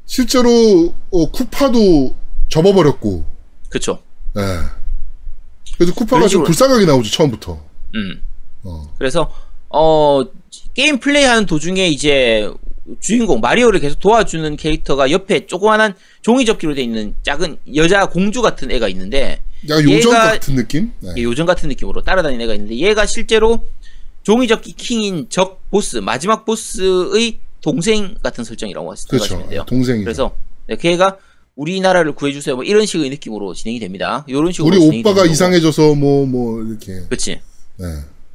[0.05, 2.13] 실제로 어, 쿠파도
[2.49, 3.25] 접어버렸고.
[3.69, 4.03] 그쵸.
[4.37, 4.41] 예.
[5.77, 7.59] 그래서 쿠파가 좀 불쌍하게 나오죠 처음부터.
[7.95, 8.21] 음.
[8.63, 8.93] 어.
[8.97, 9.31] 그래서
[9.69, 10.23] 어
[10.73, 12.49] 게임 플레이하는 도중에 이제
[12.99, 18.71] 주인공 마리오를 계속 도와주는 캐릭터가 옆에 조그만한 종이 접기로 돼 있는 작은 여자 공주 같은
[18.71, 20.91] 애가 있는데 야 요정 같은 느낌?
[20.99, 21.13] 네.
[21.17, 23.65] 얘 요정 같은 느낌으로 따라다니는 애가 있는데 얘가 실제로
[24.23, 29.49] 종이 접기 킹인 적 보스 마지막 보스의 동생 같은 설정이라고 생각하시면 그렇죠.
[29.49, 29.63] 돼요.
[29.67, 30.03] 동생이.
[30.03, 30.35] 그래서
[30.67, 31.17] 네, 걔가
[31.55, 32.55] 우리나라를 구해주세요.
[32.55, 34.25] 뭐 이런 식의 느낌으로 진행이 됩니다.
[34.27, 35.25] 이런 식으로 우리 진행이 오빠가.
[35.25, 37.01] 이상해져서 뭐뭐 이렇게.
[37.07, 37.39] 그렇지.
[37.77, 37.85] 네.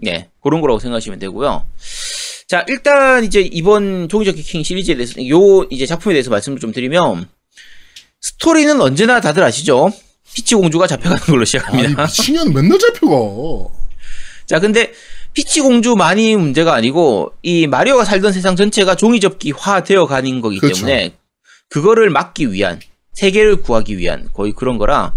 [0.03, 1.67] 네, 그런 거라고 생각하시면 되고요.
[2.49, 7.29] 자, 일단 이제 이번 종이접기 킹 시리즈에 대해서 요 이제 작품에 대해서 말씀을 좀 드리면
[8.21, 9.93] 스토리는 언제나 다들 아시죠?
[10.33, 12.05] 피치 공주가 잡혀가는 걸로 시작합니다.
[12.05, 13.69] 미친년 맨날 잡혀가.
[14.47, 14.93] 자, 근데
[15.33, 20.87] 피치 공주만이 문제가 아니고 이 마리오가 살던 세상 전체가 종이접기화 되어 가는 거기 그렇죠.
[20.87, 21.13] 때문에
[21.69, 22.81] 그거를 막기 위한
[23.12, 25.12] 세계를 구하기 위한 거의 그런 거라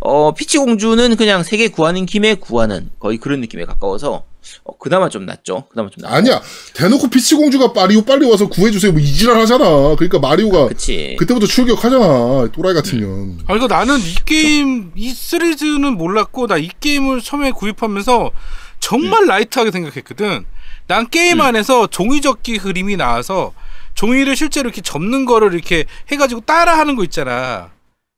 [0.00, 4.24] 어 피치 공주는 그냥 세계 구하는 김에 구하는 거의 그런 느낌에 가까워서
[4.64, 5.64] 어, 그나마 좀 낫죠.
[5.70, 6.14] 그나마 좀 낫죠.
[6.16, 6.42] 아니야.
[6.74, 8.90] 대놓고 피치 공주가 마리오 빨리 와서 구해주세요.
[8.90, 9.64] 뭐 이지랄 하잖아.
[9.96, 11.14] 그러니까 마리오가 그치.
[11.18, 12.48] 그때부터 출격하잖아.
[12.52, 13.38] 또라이 같은 년.
[13.46, 18.30] 아 이거 나는 이 게임 이 시리즈는 몰랐고 나 이 게임을 처음에 구입하면서
[18.80, 20.44] 정말 light하게 생각했거든.
[20.88, 23.52] 난 게임 안에서 종이접기 그림이 나와서
[23.94, 27.70] 종이를 실제로 이렇게 접는 거를 이렇게 해가지고 따라하는 거 있잖아.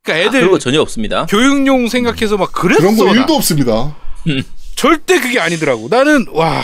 [0.02, 1.26] 그러니까 아, 애들 그런 거 전혀 없습니다.
[1.26, 2.80] 교육용 생각해서 막 그랬어.
[2.80, 3.26] 그런 거 나.
[3.26, 3.96] 1도 없습니다.
[4.76, 5.88] 절대 그게 아니더라고.
[5.90, 6.62] 나는 와.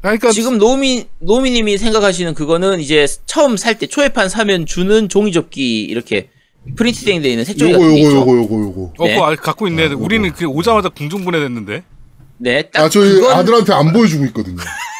[0.00, 6.28] 그러니까 지금 노미 노미님이 생각하시는 그거는 이제 처음 살 때 초회판 사면 주는 종이접기 이렇게
[6.76, 7.98] 프린트된 돼 있는 색종이 요거 요거.
[7.98, 8.92] 요거 요거 요거.
[8.98, 9.14] 어, 네.
[9.14, 9.86] 그거 아- 갖고 있네.
[9.88, 11.82] 아, 우리는 그 오자마자 궁중분해됐는데.
[12.36, 14.56] 네, 딱 아 저희 그건 아들한테 안 보여주고 있거든요.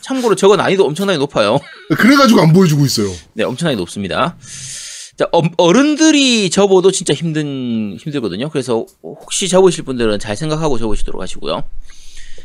[0.00, 1.58] 참고로 저거 난이도 엄청나게 높아요.
[1.96, 3.10] 그래가지고 안 보여주고 있어요.
[3.34, 4.36] 네, 엄청나게 높습니다.
[5.16, 8.48] 자, 어, 어른들이 접어도 진짜 힘든 힘들거든요.
[8.50, 11.62] 그래서 혹시 접으실 분들은 잘 생각하고 접으시도록 하시고요.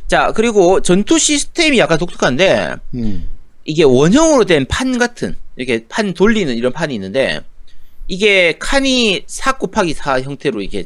[0.07, 3.29] 자, 그리고 전투 시스템이 약간 독특한데 음.
[3.63, 7.41] 이게 원형으로 된 판 같은 이렇게 판 돌리는 이런 판이 있는데
[8.07, 10.85] 이게 칸이 4 곱하기 4 형태로 이게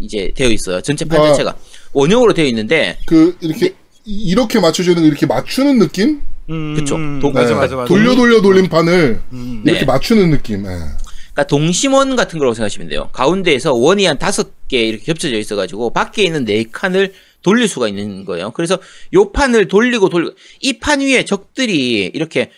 [0.00, 0.80] 이제 되어 있어요.
[0.80, 1.28] 전체 판 와.
[1.28, 1.54] 자체가
[1.92, 3.74] 원형으로 되어 있는데 그 이렇게
[4.06, 6.20] 이- 이렇게 맞춰주는 거 이렇게 맞추는 느낌?
[6.48, 6.96] 음, 그쵸.
[6.96, 7.54] 음, 도- 맞아 네.
[7.54, 7.88] 맞아 맞아.
[7.88, 9.62] 돌려 돌려 돌린 판을 음.
[9.64, 9.84] 이렇게 네.
[9.86, 10.60] 맞추는 느낌.
[10.60, 10.70] 예.
[11.32, 13.10] 그러니까 동심원 같은 거라고 생각하시면 돼요.
[13.12, 18.24] 가운데에서 원이 한 다섯 개 이렇게 겹쳐져 있어가지고 밖에 있는 네 칸을 돌릴 수가 있는
[18.24, 18.52] 거예요.
[18.52, 18.78] 그래서
[19.12, 22.50] 요 판을 돌리고 돌리고 이 판 위에 적들이 이렇게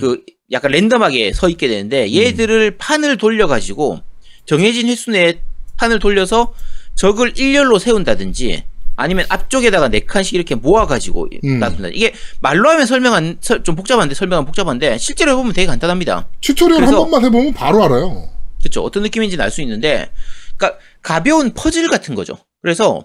[0.00, 4.00] 그 약간 랜덤하게 서 있게 되는데 얘들을 판을 돌려가지고
[4.46, 5.40] 정해진 횟수 내에
[5.76, 6.54] 판을 돌려서
[6.94, 8.64] 적을 일렬로 세운다든지
[9.02, 11.58] 아니면 앞쪽에다가 네 칸씩 이렇게 모아가지고 음.
[11.58, 11.88] 놔둔다.
[11.88, 16.28] 이게 말로 하면 설명한 설- 좀 복잡한데 설명은 복잡한데 실제로 해보면 되게 간단합니다.
[16.40, 18.28] tutorial 한 번만 해보면 바로 알아요.
[18.60, 18.82] 그렇죠.
[18.82, 20.08] 어떤 느낌인지는 알 수 있는데,
[20.56, 22.38] 그러니까 가벼운 퍼즐 같은 거죠.
[22.62, 23.04] 그래서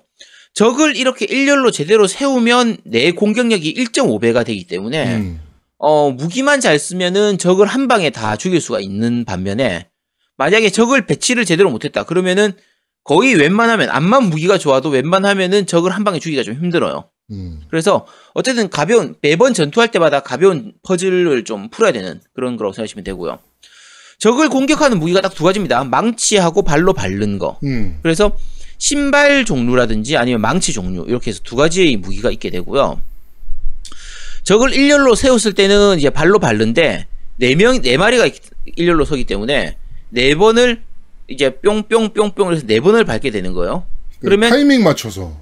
[0.53, 5.41] 적을 이렇게 일렬로 제대로 세우면 내 공격력이 1.5배가 되기 때문에 음.
[5.79, 9.87] 어, 무기만 잘 쓰면은 적을 한 방에 다 죽일 수가 있는 반면에
[10.37, 12.53] 만약에 적을 배치를 제대로 못했다 그러면은
[13.07, 17.05] 거의 웬만하면 암만 무기가 좋아도 웬만하면은 적을 한 방에 죽이기가 좀 힘들어요.
[17.31, 17.61] 음.
[17.69, 23.39] 그래서 어쨌든 가벼운 매번 전투할 때마다 가벼운 퍼즐을 좀 풀어야 되는 그런 거라고 생각하시면 되고요.
[24.19, 25.83] 적을 공격하는 무기가 딱 두 가지입니다.
[25.85, 27.59] 망치하고 발로 밟는 거.
[27.63, 27.99] 음.
[28.01, 28.35] 그래서
[28.77, 32.99] 신발 종류라든지 아니면 망치 종류 이렇게 해서 두 가지의 무기가 있게 되고요.
[34.43, 38.41] 적을 일렬로 세웠을 때는 이제 발로 밟는데 네 명 네 마리가 있-
[38.75, 39.77] 일렬로 서기 때문에
[40.09, 40.81] 네 번을
[41.27, 43.83] 이제 뿅뿅뿅뿅 해서 네 번을 밟게 되는 거예요.
[44.19, 45.35] 그러면 타이밍 맞춰서.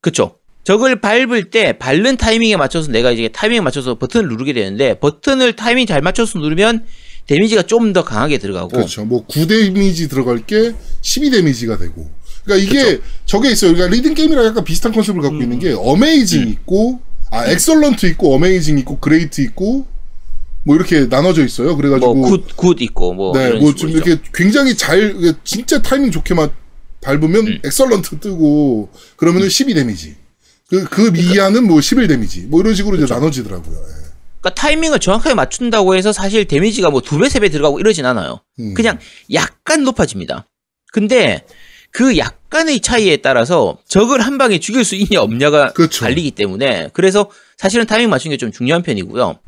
[0.00, 0.36] 그쵸.
[0.64, 5.86] 적을 밟을 때 밟는 타이밍에 맞춰서 내가 이제 타이밍에 맞춰서 버튼을 누르게 되는데 버튼을 타이밍
[5.86, 6.84] 잘 맞춰서 누르면
[7.26, 9.04] 데미지가 좀 더 강하게 들어가고 그렇죠.
[9.04, 12.10] 뭐 9데미지 들어갈 게 12데미지가 되고.
[12.44, 13.72] 그러니까 이게 저게 있어요.
[13.72, 18.78] 그러니까 리듬 게임이랑 약간 비슷한 컨셉을 갖고 있는 게 amazing 있고 아 excellent 있고 amazing
[18.78, 19.86] 있고 great 있고
[20.68, 21.74] 뭐 이렇게 나눠져 있어요.
[21.78, 24.10] 그래가지고 뭐 good good 있고 뭐 네, 이런 뭐좀 식으로 있죠.
[24.10, 26.50] 이렇게 굉장히 잘 진짜 타이밍 좋게 만
[27.00, 27.58] 밟으면 음.
[27.64, 30.16] excellent 뜨고 그러면은 12 데미지.
[30.68, 32.40] 그, 그 그러니까 이하는 뭐 11 데미지.
[32.42, 33.74] 뭐 이런 식으로 이제 나눠지더라고요.
[33.78, 34.08] 예.
[34.42, 38.42] 그러니까 타이밍을 정확하게 맞춘다고 해서 사실 데미지가 뭐 두 배, 세 배 들어가고 이러진 않아요.
[38.60, 38.74] 음.
[38.74, 38.98] 그냥
[39.32, 40.46] 약간 높아집니다.
[40.92, 41.46] 근데
[41.92, 46.04] 그 약간의 차이에 따라서 적을 한 방에 죽일 수 있냐 없냐가 그렇죠.
[46.04, 49.38] 갈리기 때문에 그래서 사실은 타이밍 맞추는 게좀 중요한 편이고요.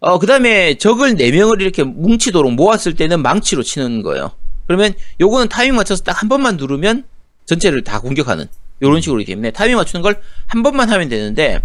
[0.00, 4.32] 어, 그 다음에 적을 네명을 이렇게 뭉치도록 모았을 때는 망치로 치는 거예요.
[4.66, 7.04] 그러면 요거는 타이밍 맞춰서 딱 한 번만 누르면
[7.46, 8.46] 전체를 다 공격하는
[8.82, 11.62] 요런 식으로 때문에 타이밍 맞추는 걸 한 번만 하면 되는데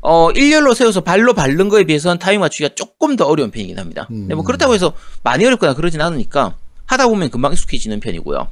[0.00, 4.06] 어, 일렬로 세워서 발로 밟는 거에 비해서는 타이밍 맞추기가 조금 더 어려운 편이긴 합니다.
[4.08, 6.56] 근데 뭐 그렇다고 해서 많이 어렵거나 그러진 않으니까
[6.86, 8.48] 하다 보면 금방 익숙해지는 편이고요.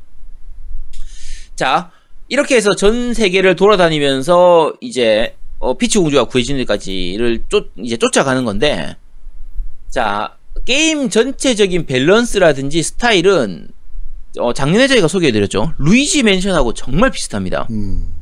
[1.56, 1.90] 자,
[2.28, 8.96] 이렇게 해서 전 세계를 돌아다니면서 이제 어, 피치 공주가 구해지는 데까지를 쫓 이제 쫓아가는 건데
[9.90, 13.68] 자, 게임 전체적인 밸런스라든지 스타일은
[14.38, 15.74] 어, 작년에 저희가 소개해드렸죠.
[15.78, 17.66] 루이지 맨션하고 정말 비슷합니다.
[17.70, 18.14] 음.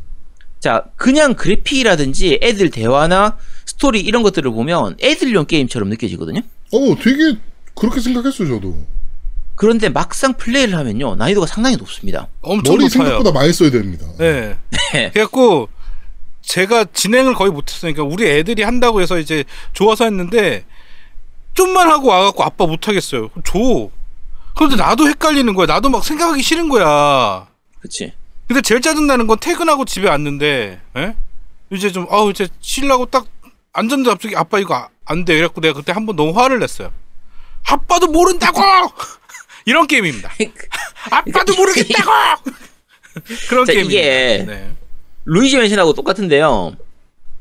[0.59, 6.40] 자, 그냥 그래픽이라든지 애들 대화나 스토리 이런 것들을 보면 애들용 게임처럼 느껴지거든요.
[6.72, 7.38] 어, 되게
[7.74, 8.77] 그렇게 생각했어요, 저도.
[9.54, 12.29] 그런데 막상 플레이를 하면요, 난이도가 상당히 높습니다.
[12.40, 13.04] 엄청 머리 높아요.
[13.04, 14.06] 생각보다 많이 써야 됩니다.
[14.19, 14.56] 네.
[14.92, 15.10] 네.
[15.12, 15.69] 그래갖고
[16.42, 19.44] 제가 진행을 거의 못했으니까 우리 애들이 한다고 해서 이제
[19.75, 20.64] 좋아서 했는데
[21.59, 23.31] 좀만 하고 와갖고 아빠 못하겠어요.
[23.44, 23.90] 줘.
[24.54, 25.67] 그런데 나도 헷갈리는 거야.
[25.67, 27.48] 나도 막 생각하기 싫은 거야.
[27.81, 28.13] 그치?
[28.46, 31.15] 근데 제일 짜증나는 건 퇴근하고 집에 왔는데, 에?
[31.71, 33.27] 이제 좀, 아우, 이제 쉬려고 딱
[33.73, 35.35] 앉았는데 갑자기 아빠 이거 아- 안 돼.
[35.35, 36.90] 이래갖고 내가 그때 한 번 너무 화를 냈어요.
[37.67, 38.61] 아빠도 모른다고!
[39.67, 40.31] 이런 게임입니다.
[41.11, 42.11] 아빠도 모르겠다고!
[43.48, 44.00] 그런 자, 게임입니다.
[44.00, 44.73] 이게 네.
[45.25, 46.77] 루이지 맨션하고 똑같은데요.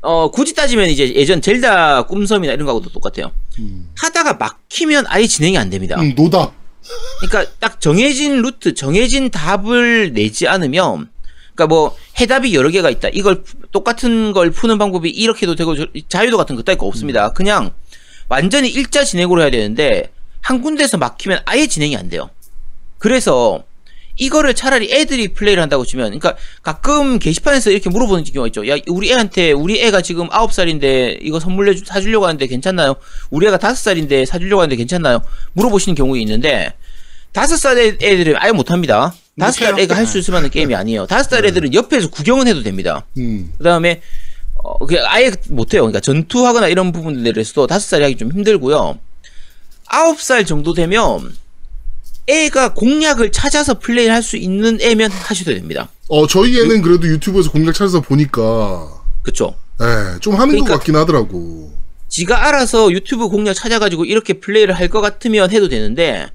[0.00, 3.32] 어, 굳이 따지면 이제 예전 젤다 꿈섬이나 이런 거하고도 똑같아요.
[3.58, 3.90] 음.
[3.98, 5.96] 하다가 막히면 아예 진행이 안 됩니다.
[6.00, 6.54] 음, 노답.
[7.20, 11.10] 그러니까 딱 정해진 루트, 정해진 답을 내지 않으면,
[11.54, 13.08] 그러니까 뭐 해답이 여러 개가 있다.
[13.12, 17.32] 이걸 푸- 똑같은 걸 푸는 방법이 이렇게도 되고 저- 자유도 같은 거 따위가 없습니다.
[17.32, 17.72] 그냥
[18.28, 22.30] 완전히 일자 진행으로 해야 되는데 한 군데서 막히면 아예 진행이 안 돼요.
[22.98, 23.64] 그래서
[24.18, 28.68] 이거를 차라리 애들이 플레이를 한다고 치면, 그러니까 가끔 게시판에서 이렇게 물어보는 경우가 있죠.
[28.68, 32.96] 야, 우리 애한테 우리 애가 지금 아홉 살인데 이거 선물로 주- 사주려고 하는데 괜찮나요?
[33.30, 35.22] 우리 애가 다섯 살인데 사주려고 하는데 괜찮나요?
[35.54, 36.74] 물어보시는 경우가 있는데
[37.32, 39.14] 다섯 살 애- 애들은 아예 못합니다.
[39.38, 39.78] 다섯 살.
[39.78, 41.06] 애가 할 수 있을 만한 게임이 아니에요.
[41.06, 43.06] 다섯 살 애들은 옆에서 구경은 해도 됩니다.
[43.18, 43.52] 음.
[43.56, 44.00] 그 다음에
[44.64, 45.82] 어, 그 아예 못해요.
[45.82, 48.98] 그러니까 전투하거나 이런 부분들에서도 다섯 살이 하기 좀 힘들고요.
[49.86, 51.32] 아홉 살 정도 되면
[52.28, 55.88] 애가 공략을 찾아서 플레이를 할 수 있는 애면 하셔도 됩니다.
[56.08, 58.86] 어, 저희 애는 그래도 유튜브에서 공략 찾아서 보니까,
[59.22, 59.54] 그쵸?
[59.80, 61.72] 예, 좀 하는 그러니까- 것 같긴 하더라고.
[62.08, 66.26] 지가 알아서 유튜브 공략 찾아가지고 이렇게 플레이를 할 것 같으면 해도 되는데,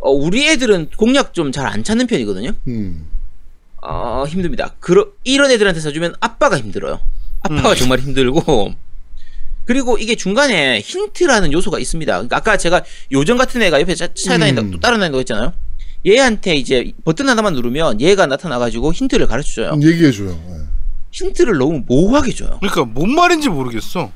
[0.00, 2.52] 어, 우리 애들은 공략 좀 잘 안 찾는 편이거든요.
[2.68, 3.06] 음.
[3.82, 4.74] 어, 힘듭니다.
[4.80, 7.00] 그러, 이런 애들한테 사주면 아빠가 힘들어요.
[7.42, 8.74] 아빠가 정말 힘들고,
[9.68, 12.10] 그리고 이게 중간에 힌트라는 요소가 있습니다.
[12.10, 14.70] 그러니까 아까 제가 요정 같은 애가 옆에 차- 찾아다닌다, 음.
[14.70, 15.52] 또 따라다닌다고 했잖아요.
[16.06, 19.74] 얘한테 이제 버튼 하나만 누르면 얘가 나타나가지고 힌트를 가르쳐줘요.
[19.74, 20.30] 음, 얘기해줘요.
[20.30, 20.54] 예.
[21.10, 22.56] 힌트를 너무 모호하게 줘요.
[22.60, 24.10] 그러니까 뭔 말인지 모르겠어.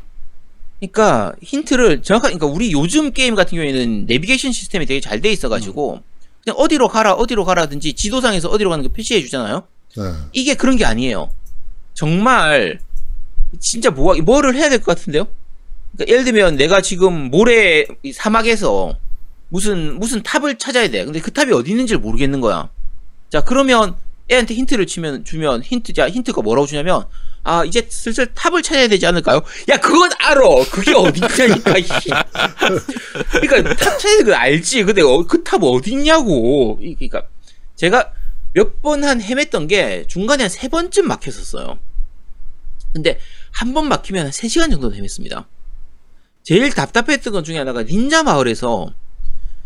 [0.80, 6.00] 그러니까 힌트를 정확하게 그러니까 우리 요즘 게임 같은 경우에는 내비게이션 시스템이 되게 잘 돼 있어가지고
[6.42, 9.64] 그냥 어디로 가라 어디로 가라든지 지도상에서 어디로 가는 거 표시해 주잖아요.
[9.98, 10.03] 예.
[10.32, 11.30] 이게 그런 게 아니에요.
[11.92, 12.78] 정말
[13.61, 15.28] 진짜 뭐 뭐를 해야 될 것 같은데요?
[15.97, 18.97] 그러니까 예를 들면 내가 지금 모래 이 사막에서
[19.49, 21.05] 무슨 무슨 탑을 찾아야 돼.
[21.05, 22.70] 근데 그 탑이 어디 있는지를 모르겠는 거야.
[23.30, 23.95] 자 그러면
[24.30, 27.05] 애한테 힌트를 주면 주면 힌트 자 힌트가 뭐라고 주냐면
[27.45, 29.43] 아 이제 슬슬 탑을 찾아야 되지 않을까요?
[29.68, 30.40] 야 그건 알아.
[30.70, 31.76] 그게 어디냐니까.
[31.78, 31.84] 이
[33.47, 34.84] 그러니까 탑 되는 건 알지.
[34.84, 36.78] 근데 그탑 어디 있냐고.
[36.80, 37.24] 이- 그러니까
[37.76, 38.12] 제가
[38.55, 41.78] 몇 번 한 헤맸던 게 중간에 한 세 번쯤 막혔었어요.
[42.93, 43.18] 근데
[43.51, 45.47] 한 번 막히면 한 3시간 정도 헤맸습니다.
[46.43, 48.93] 제일 답답했던 것 중에 하나가 닌자 마을에서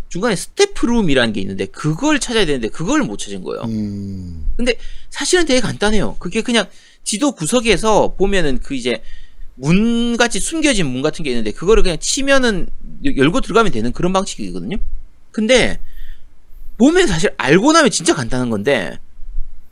[0.09, 3.63] 중간에 staff room이라는 게 있는데 그걸 찾아야 되는데 그걸 못 찾은 거예요.
[3.65, 4.47] 음.
[4.57, 4.75] 근데
[5.11, 6.17] 사실은 되게 간단해요.
[6.19, 6.67] 그게 그냥
[7.03, 9.03] 지도 구석에서 보면은 그 이제
[9.55, 12.69] 문 같이 숨겨진 문 같은 게 있는데 그거를 그냥 치면은
[13.05, 14.77] 여- 열고 들어가면 되는 그런 방식이거든요.
[15.33, 15.81] 근데
[16.79, 18.99] 보면 사실 알고 나면 진짜 간단한 건데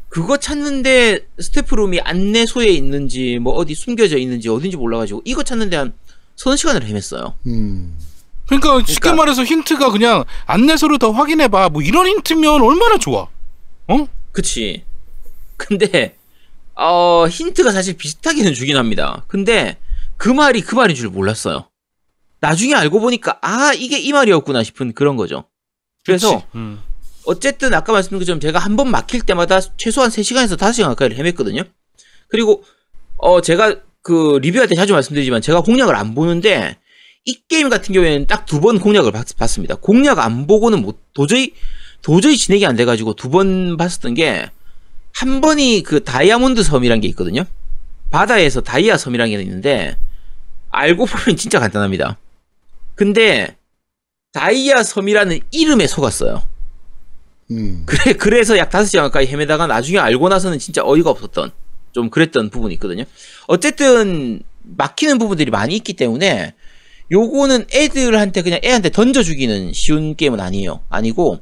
[0.09, 5.93] 그거 찾는데 스태프룸이 안내소에 있는지 뭐 어디 숨겨져 있는지 어딘지 몰라가지고 이거 찾는데 한
[6.37, 7.35] 서너 시간을 헤맸어요.
[7.47, 7.97] 음.
[8.47, 11.71] 그러니까 쉽게 그러니까- 말해서 힌트가 그냥 안내서를 더 확인해봐.
[11.71, 13.29] 뭐 이런 힌트면 얼마나 좋아.
[13.89, 14.07] 어?
[14.33, 14.85] 그치.
[15.57, 16.17] 근데,
[16.75, 19.25] 어, 힌트가 사실 비슷하게는 주긴 합니다.
[19.29, 19.79] 근데,
[20.17, 21.69] 그 말이 그 말인 줄 몰랐어요.
[22.41, 25.45] 나중에 알고 보니까, 아, 이게 이 말이었구나 싶은 그런 거죠.
[26.05, 26.43] 그래서?
[26.55, 26.83] 음.
[27.25, 31.67] 어쨌든 아까 말씀드린 것처럼 제가 한 번 막힐 때마다 최소한 3시간에서 5시간 가까이를 헤맸거든요.
[32.29, 32.63] 그리고,
[33.17, 36.77] 어, 제가 그 리뷰할 때 자주 말씀드리지만 제가 공략을 안 보는데,
[37.25, 41.55] 이 게임 같은 경우에는 딱 두 번 공략을 봤, 습니다 공략 안 보고는 못, 도저히,
[42.03, 44.51] 도저히 진행이 안 돼가지고 두 번 봤었던 게,
[45.15, 47.45] 한 번이 그 다이아몬드 섬이란 게 있거든요.
[48.11, 49.97] 바다에서 다이아 섬이란 게 있는데,
[50.71, 52.19] 알고 보면 진짜 간단합니다.
[52.95, 53.57] 근데,
[54.33, 56.43] 다이아 섬이라는 이름에 속았어요.
[57.53, 57.85] 음.
[57.87, 61.53] 그래, 그래서 약 5시간 가까이 헤매다가 나중에 알고 나서는 진짜 어이가 없었던,
[61.95, 63.05] 좀 그랬던 부분이 있거든요.
[63.47, 66.55] 어쨌든, 막히는 부분들이 많이 있기 때문에,
[67.13, 70.81] 요거는 애들한테 그냥 애한테 던져 죽이는 쉬운 게임은 아니에요.
[70.91, 71.41] 아니고,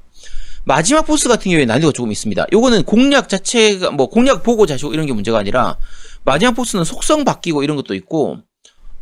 [0.64, 2.46] 마지막 보스 같은 경우에 난이도가 조금 있습니다.
[2.52, 5.78] 요거는 공략 자체가, 뭐, 공략 보고 자시고 이런 게 문제가 아니라,
[6.24, 8.38] 마지막 보스는 속성 바뀌고 이런 것도 있고,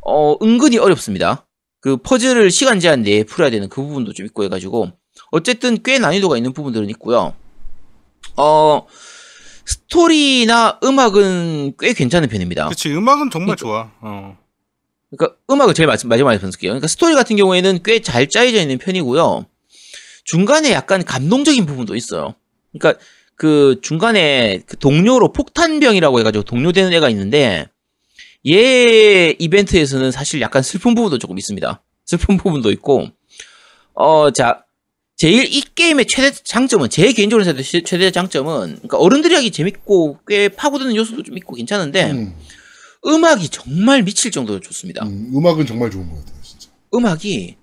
[0.01, 1.47] 어, 은근히 어렵습니다.
[1.81, 4.93] 그 퍼즐을 시간 제한 내에 풀어야 되는 그 부분도 좀 있고 해가지고,
[5.33, 7.35] 어쨌든 꽤 난이도가 있는 부분들은 있고요.
[8.37, 8.87] 어,
[9.71, 12.69] 스토리나 음악은 꽤 괜찮은 편입니다.
[12.69, 13.91] 그치 음악은 정말 그러니까- 좋아.
[14.01, 14.37] 어.
[15.11, 16.71] 그러니까 음악을 제일 마지- 마지막에 말씀드릴게요.
[16.73, 19.47] 그러니까 스토리 같은 경우에는 꽤 잘 짜여져 있는 편이고요.
[20.25, 22.35] 중간에 약간 감동적인 부분도 있어요.
[22.73, 23.01] 그러니까
[23.37, 27.67] 그 중간에 그 동료로 폭탄병이라고 해가지고 동료되는 애가 있는데
[28.49, 31.81] 얘 이벤트에서는 사실 약간 슬픈 부분도 조금 있습니다.
[32.07, 33.09] 슬픈 부분도 있고
[33.95, 34.65] 어자
[35.21, 37.45] 제일 이 게임의 최대 장점은 제 개인적으로
[37.85, 42.35] 최대 장점은 그러니까 어른들이 하기 재밌고 꽤 파고드는 요소도 좀 있고 괜찮은데 음.
[43.05, 45.05] 음악이 정말 미칠 정도로 좋습니다.
[45.05, 45.31] 음.
[45.37, 46.71] 음악은 정말 좋은 것 같아요, 진짜.
[46.95, 47.57] 음악이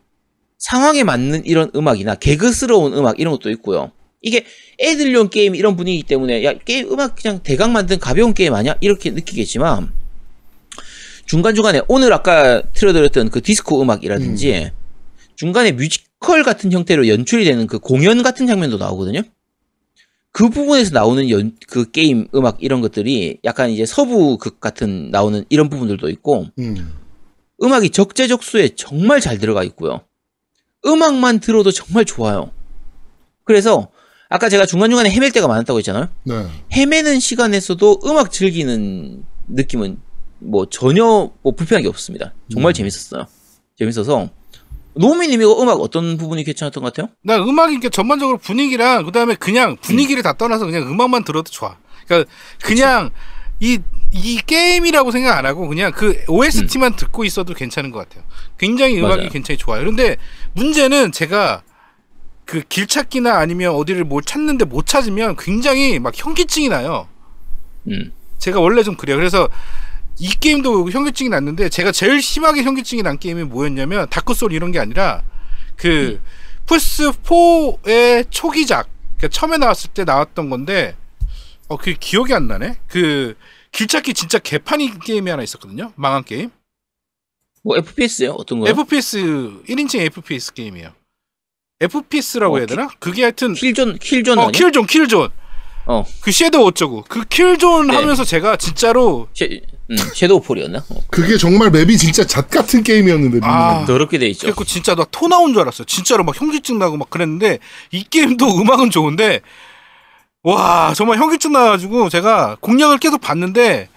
[0.60, 3.92] 상황에 맞는 이런 음악이나 개그스러운 음악 이런 것도 있고요.
[4.22, 4.46] 이게
[4.80, 8.76] 애들용 게임 이런 분위기 때문에 야 게임 음악 그냥 대강 만든 가벼운 게임 아니야?
[8.82, 9.92] 이렇게 느끼겠지만
[11.26, 14.70] 중간 중간에 오늘 아까 틀어드렸던 그 디스코 음악이라든지
[15.36, 19.22] 중간에 뮤지컬 같은 형태로 연출이 되는 그 공연 같은 장면도 나오거든요.
[20.32, 25.70] 그 부분에서 나오는 연, 그 게임 음악 이런 것들이 약간 이제 서부극 같은 나오는 이런
[25.70, 26.94] 부분들도 있고 음.
[27.64, 30.02] 음악이 적재적소에 정말 잘 들어가 있고요.
[30.86, 32.52] 음악만 들어도 정말 좋아요.
[33.44, 33.90] 그래서
[34.30, 36.10] 아까 제가 중간중간에 헤맬 때가 많았다고 했잖아요.
[36.26, 36.48] 네.
[36.74, 39.98] 헤매는 시간에서도 음악 즐기는 느낌은
[40.40, 42.34] 뭐 전혀 뭐 불편한 게 없습니다.
[42.52, 42.74] 정말 음.
[42.74, 43.26] 재밌었어요.
[43.78, 44.30] 재밌어서
[44.98, 47.12] 노미님 이거 음악 어떤 부분이 괜찮았던 것 같아요?
[47.24, 51.78] 나 음악이 이렇게 전반적으로 분위기랑 그다음에 그냥 분위기를 다 떠나서 그냥 음악만 들어도 좋아.
[52.06, 52.30] 그러니까
[52.64, 53.12] 그냥
[53.60, 58.24] 이이 게임이라고 생각 안 하고 그냥 그 OST만 듣고 있어도 괜찮은 것 같아요.
[58.58, 59.30] 굉장히 음악이 맞아요.
[59.30, 59.82] 굉장히 좋아요.
[59.82, 60.18] 그런데
[60.54, 61.64] 문제는 제가
[62.46, 67.08] 그 길 찾기나 아니면 어디를 뭘 찾는데 못 찾으면 굉장히 막 현기증이 나요.
[67.88, 68.14] 음.
[68.38, 69.18] 제가 원래 좀 그래요.
[69.18, 69.50] 그래서
[70.20, 74.80] 이 게임도 현기증이 났는데 제가 제일 심하게 현기증이 난 게임이 뭐였냐면 다크 소울 이런 게
[74.80, 75.22] 아니라
[75.76, 76.20] 그
[76.66, 80.96] 플스 4의 초기작 그러니까 처음에 나왔을 때 나왔던 건데
[81.70, 82.78] 어 그 기억이 안 나네.
[82.88, 83.36] 그
[83.72, 85.92] 길찾기 진짜 개판이 게임이 하나 있었거든요.
[85.96, 86.50] 망한 게임.
[87.64, 88.32] 뭐 FPS요?
[88.32, 88.70] 어떤 거요?
[88.72, 89.18] FPS
[89.68, 90.94] 1인칭 FPS 게임이에요.
[91.82, 92.88] FPS라고 어, 해야 되나?
[93.00, 94.52] 그게 하여튼 킬존 킬존 어 아니야?
[94.52, 95.30] 킬존 킬존.
[95.88, 96.06] 어.
[96.22, 97.96] 그 섀도우 어쩌고 그 킬존 네.
[97.96, 100.80] 하면서 제가 진짜로 쉐, 음, 섀도우 폴이었나?
[100.90, 103.40] 어, 그게 정말 map이 진짜 좆 같은 게임이었는데.
[103.44, 103.86] 아.
[103.86, 104.42] 더럽게 돼 있죠.
[104.42, 105.86] 그래갖고 진짜 나 토 나온 줄 알았어요.
[105.86, 107.60] 진짜로 막 현기증 나고 막 그랬는데
[107.92, 109.42] 이 게임도 음악은 좋은데
[110.44, 113.90] 와 정말 현기증 나가지고 제가 공략을 계속 봤는데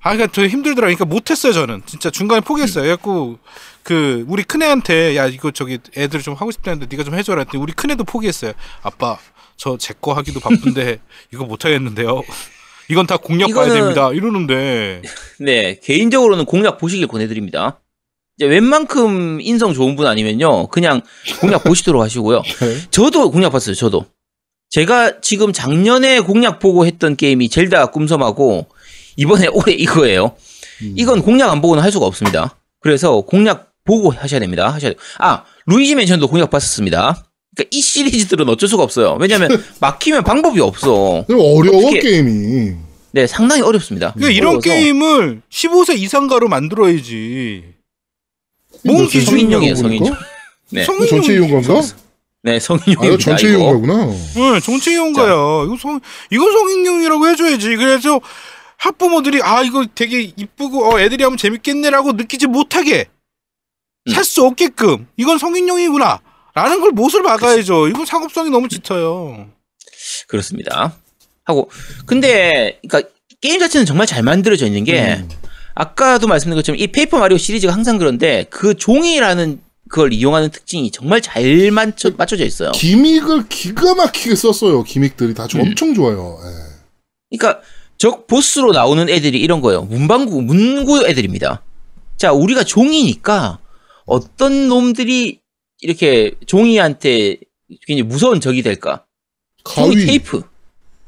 [0.00, 0.86] 아 그러니까 되게 힘들더라.
[0.86, 2.82] 그러니까 못했어요 저는 진짜 중간에 포기했어요.
[2.84, 3.38] 그래갖고
[3.82, 7.72] 그 우리 큰애한테 야 이거 저기 애들 좀 하고 싶다는데 네가 좀 해줘라 했더니 우리
[7.72, 8.52] 큰애도 포기했어요.
[8.82, 9.18] 아빠
[9.56, 11.00] 저 제 거 하기도 바쁜데
[11.34, 12.22] 이거 못하겠는데요.
[12.90, 14.10] 이건 다 공략 봐야 이거는- 됩니다.
[14.12, 15.02] 이러는데
[15.40, 17.80] 네, 개인적으로는 공략 보시길 권해드립니다.
[18.36, 21.00] 이제 웬만큼 인성 좋은 분 아니면요, 그냥
[21.40, 22.42] 공략 보시도록 하시고요.
[22.60, 22.76] 네.
[22.90, 24.06] 저도 공략 봤어요, 저도.
[24.70, 28.66] 제가 지금 작년에 공략 보고 했던 게임이 젤다 꿈섬하고,
[29.16, 30.36] 이번에 올해 이거예요.
[30.82, 30.94] 음.
[30.96, 32.56] 이건 공략 안 보고는 할 수가 없습니다.
[32.80, 34.68] 그래서 공략 보고 하셔야 됩니다.
[34.68, 35.00] 하셔야 돼요.
[35.18, 37.24] 아, 루이지 맨션도 공략 봤었습니다.
[37.56, 39.16] 그러니까 이 시리즈들은 어쩔 수가 없어요.
[39.20, 39.48] 왜냐면
[39.80, 41.24] 막히면 방법이 없어.
[41.28, 42.72] 어려워 어떻게- 게임이.
[43.12, 44.12] 네, 상당히 어렵습니다.
[44.12, 47.64] 그러니까 이런 게임을 15세 이상가로 만들어야지.
[48.84, 49.88] 뭔 성인용이에요, 보니까?
[50.04, 50.16] 성인용.
[50.70, 50.82] 네.
[50.82, 51.80] 이거 전체 이용가인가?
[52.42, 53.06] 네, 아, 성인용입니다.
[53.06, 53.58] 이거 전체 이거.
[53.58, 54.06] 이용가구나.
[54.06, 55.32] 네, 정치 이용가야.
[55.64, 57.76] 이거 성, 이건 성인용이라고 해줘야지.
[57.76, 58.20] 그래서
[58.76, 63.06] 학부모들이 아 이거 되게 이쁘고 어, 애들이 하면 재밌겠네라고 느끼지 못하게
[64.06, 64.12] 음.
[64.12, 66.20] 살수 없게끔 이건 성인용이구나.
[66.62, 67.86] 라는 걸 못을 막아야죠.
[67.88, 69.46] 이거 상업성이 너무 짙어요.
[70.26, 70.92] 그렇습니다.
[71.44, 71.70] 하고
[72.04, 75.28] 근데 그러니까 게임 자체는 정말 잘 만들어져 있는 게 음.
[75.74, 81.22] 아까도 말씀드린 것처럼 이 페이퍼 마리오 시리즈가 항상 그런데 그 종이라는 그걸 이용하는 특징이 정말
[81.22, 82.72] 잘 맞춰, 맞춰져 있어요.
[82.72, 84.82] gimmick을 기가 막히게 썼어요.
[84.82, 85.66] gimmick들이 다 좀 음.
[85.68, 86.38] 엄청 좋아요.
[86.42, 87.36] 예.
[87.38, 87.62] 그러니까
[87.96, 89.82] 적 보스로 나오는 애들이 이런 거예요.
[89.82, 91.62] 문방구 문구 애들입니다.
[92.16, 93.60] 자, 우리가 종이니까
[94.04, 95.40] 어떤 놈들이
[95.80, 97.38] 이렇게 종이한테
[97.86, 99.06] 굉장히 무서운 적이 될까?
[99.64, 100.06] 종이 가위.
[100.06, 100.42] 테이프,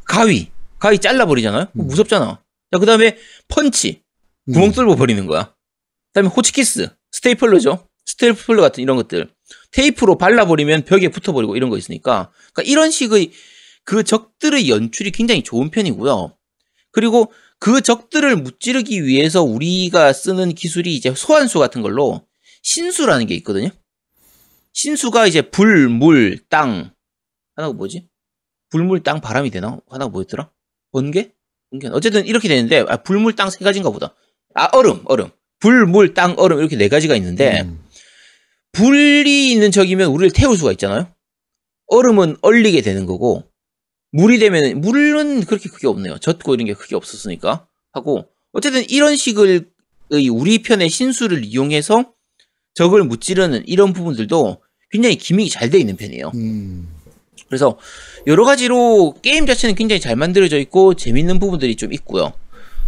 [0.05, 1.69] 가위, 가위 잘라버리잖아요.
[1.73, 1.87] 음.
[1.87, 2.43] 무섭잖아.
[2.73, 3.17] 자, 그 다음에
[3.49, 4.03] 펀치,
[4.53, 4.73] 구멍 음.
[4.73, 5.45] 뚫고 버리는 거야.
[5.45, 7.87] 그 다음에 호치키스, 스테이플러죠.
[8.07, 9.31] 스테이플러 같은 이런 것들.
[9.73, 12.31] 테이프로 발라버리면 벽에 붙어버리고 이런 거 있으니까.
[12.53, 13.33] 그러니까 이런 식의
[13.85, 16.37] 그 적들의 연출이 굉장히 좋은 편이고요.
[16.93, 22.27] 그리고 그 적들을 무찌르기 위해서 우리가 쓰는 기술이 이제 소환수 같은 걸로
[22.63, 23.71] 신수라는 게 있거든요.
[24.73, 26.93] 신수가 이제 불, 물, 땅.
[27.57, 28.09] 하나가 뭐지?
[28.71, 29.79] 불, 물, 땅, 바람이 되나?
[29.89, 30.51] 하나가 뭐였더라?
[30.93, 31.33] 번개?
[31.71, 31.89] 번개.
[31.89, 34.15] 어쨌든 이렇게 되는데, 아, 불, 물, 땅 세 가지인가 보다.
[34.55, 35.31] 아, 얼음, 얼음.
[35.59, 37.85] 불, 물, 땅, 얼음 이렇게 네 가지가 있는데, 음.
[38.73, 41.13] 불이 있는 적이면 우리를 태울 수가 있잖아요.
[41.89, 43.51] 얼음은 얼리게 되는 거고
[44.13, 46.19] 물이 되면 물은 그렇게 크게 없네요.
[46.19, 49.65] 젖고 이런 게 크게 없었으니까 하고 어쨌든 이런 식의
[50.31, 52.15] 우리 편의 신수를 이용해서
[52.75, 54.59] 적을 무찌르는 이런 부분들도
[54.91, 56.33] 굉장히 gimmick이 잘 돼 있는 편이에요.
[56.35, 56.89] 음.
[57.49, 57.79] 그래서
[58.27, 62.33] 여러 가지로 게임 자체는 굉장히 잘 만들어져 있고 재밌는 부분들이 좀 있고요.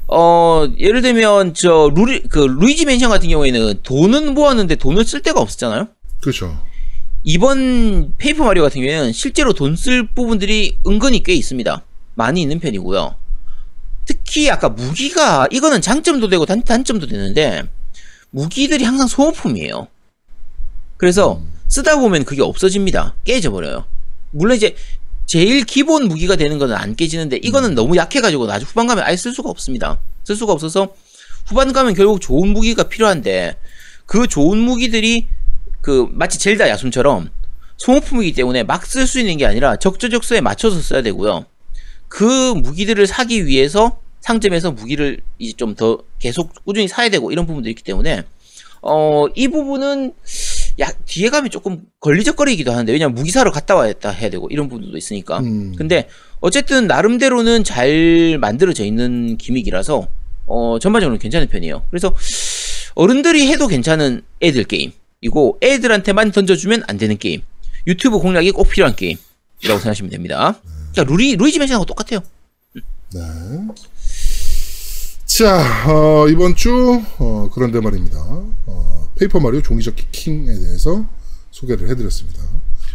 [0.09, 5.41] 어 예를 들면 저 루리 그 루이지 맨션 같은 경우에는 돈은 모았는데 돈을 쓸 데가
[5.41, 5.89] 없었잖아요.
[6.21, 6.61] 그렇죠.
[7.25, 11.85] 이번 페이퍼 마리오 같은 경우에는 실제로 돈 쓸 부분들이 은근히 꽤 있습니다.
[12.15, 13.15] 많이 있는 편이고요.
[14.05, 17.63] 특히 아까 무기가 이거는 장점도 되고 단, 단점도 되는데
[18.33, 19.89] 무기들이 항상 소모품이에요.
[20.97, 23.15] 그래서 쓰다 보면 그게 없어집니다.
[23.25, 23.85] 깨져버려요.
[24.31, 24.75] 물론 이제
[25.27, 29.33] 제일 기본 무기가 되는 거는 안 깨지는데 이거는 너무 약해가지고 나중 후반 가면 아예 쓸
[29.33, 30.01] 수가 없습니다.
[30.25, 30.95] 쓸 수가 없어서
[31.47, 33.57] 후반 가면 결국 좋은 무기가 필요한데
[34.07, 35.27] 그 좋은 무기들이
[35.81, 37.31] 그 마치 젤다 야숨처럼
[37.79, 41.47] 소모품이기 때문에 막 쓸 수 있는 게 아니라 적재적소에 맞춰서 써야 되고요.
[42.09, 47.69] 그 무기들을 사기 위해서 상점에서 무기를 이제 좀 더 계속 꾸준히 사야 되고 이런 부분도
[47.69, 48.25] 있기 때문에
[48.83, 50.13] 어 이 부분은
[50.81, 54.97] 야 뒤에 가면 조금 걸리적거리기도 하는데 왜냐면 무기 사러 갔다 와야겠다 해야 되고 이런 부분도
[54.97, 55.75] 있으니까 음.
[55.77, 56.09] 근데
[56.41, 60.09] 어쨌든 나름대로는 잘 만들어져 있는 기믹이라서
[60.47, 61.85] 어 전반적으로 괜찮은 편이에요.
[61.91, 62.15] 그래서
[62.95, 67.43] 어른들이 해도 괜찮은 애들 게임이고 애들한테만 던져주면 안 되는 게임.
[67.87, 69.21] 유튜브 공략이 꼭 필요한 게임이라고
[69.79, 70.61] 생각하시면 됩니다.
[70.93, 72.21] 그러니까 루이 루이지 맨션하고 똑같아요.
[73.15, 73.21] 네.
[75.39, 78.19] 자, 어, 이번 주, 어, 그런데 말입니다.
[78.21, 81.07] 어, 페이퍼 마리오 종이접기 킹에 대해서
[81.51, 82.43] 소개를 해드렸습니다.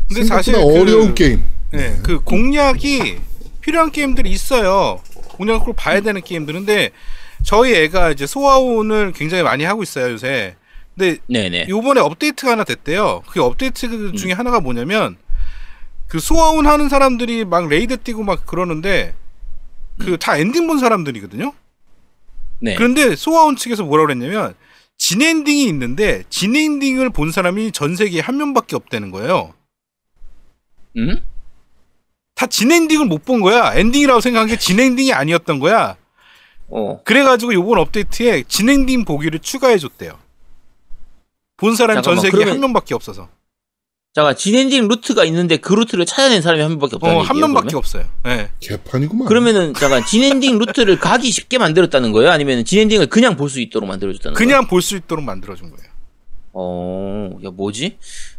[0.08, 1.44] 근데 사실 그- 어려운 게임.
[1.72, 3.18] 네, 그 공략이
[3.62, 5.02] 필요한 게임들이 있어요.
[5.30, 6.92] 공략을 꼭 봐야 되는 게임들인데
[7.44, 10.56] 저희 애가 이제 소아온을 굉장히 많이 하고 있어요 요새.
[10.96, 11.66] 근데 네네.
[11.70, 13.24] 요번에 업데이트가 하나 됐대요.
[13.32, 15.18] 그 업데이트 중에 하나가 뭐냐면
[16.08, 19.16] 그 소아온 하는 사람들이 막 raid 뛰고 막 그러는데
[19.98, 21.52] 그 다 엔딩 본 사람들이거든요.
[22.60, 22.76] 네.
[22.76, 24.56] 그런데 소아온 측에서 뭐라 그랬냐면
[24.98, 29.54] 진엔딩이 있는데 진엔딩을 본 사람이 전 세계에 한 명밖에 없다는 거예요.
[30.98, 31.22] 음?
[32.36, 33.74] 다 진엔딩을 못 본 거야.
[33.76, 35.98] 엔딩이라고 생각한 게 진엔딩이 아니었던 거야.
[36.70, 37.02] 어.
[37.04, 40.18] 그래가지고 요번 업데이트에 진엔딩 보기를 추가해줬대요.
[41.58, 43.30] 본 사람이 전 세계에 한 명밖에 없어서.
[44.18, 47.30] 잠깐 진엔딩 루트가 있는데 그 루트를 찾아낸 사람이 한 명밖에 없다는 어, 얘기예요.
[47.30, 47.78] 한 명밖에 그러면?
[47.78, 48.06] 없어요.
[48.26, 48.50] 예.
[48.62, 49.28] 개판이구만.
[49.28, 52.32] 그러면은 잠깐 진엔딩 루트를 가기 쉽게 만들었다는 거예요?
[52.32, 54.48] 아니면 진엔딩을 그냥 볼 수 있도록 만들어줬다는 거예요?
[54.48, 55.88] 그냥 볼 수 있도록 만들어준 거예요.
[56.54, 57.98] 어, 야 뭐지?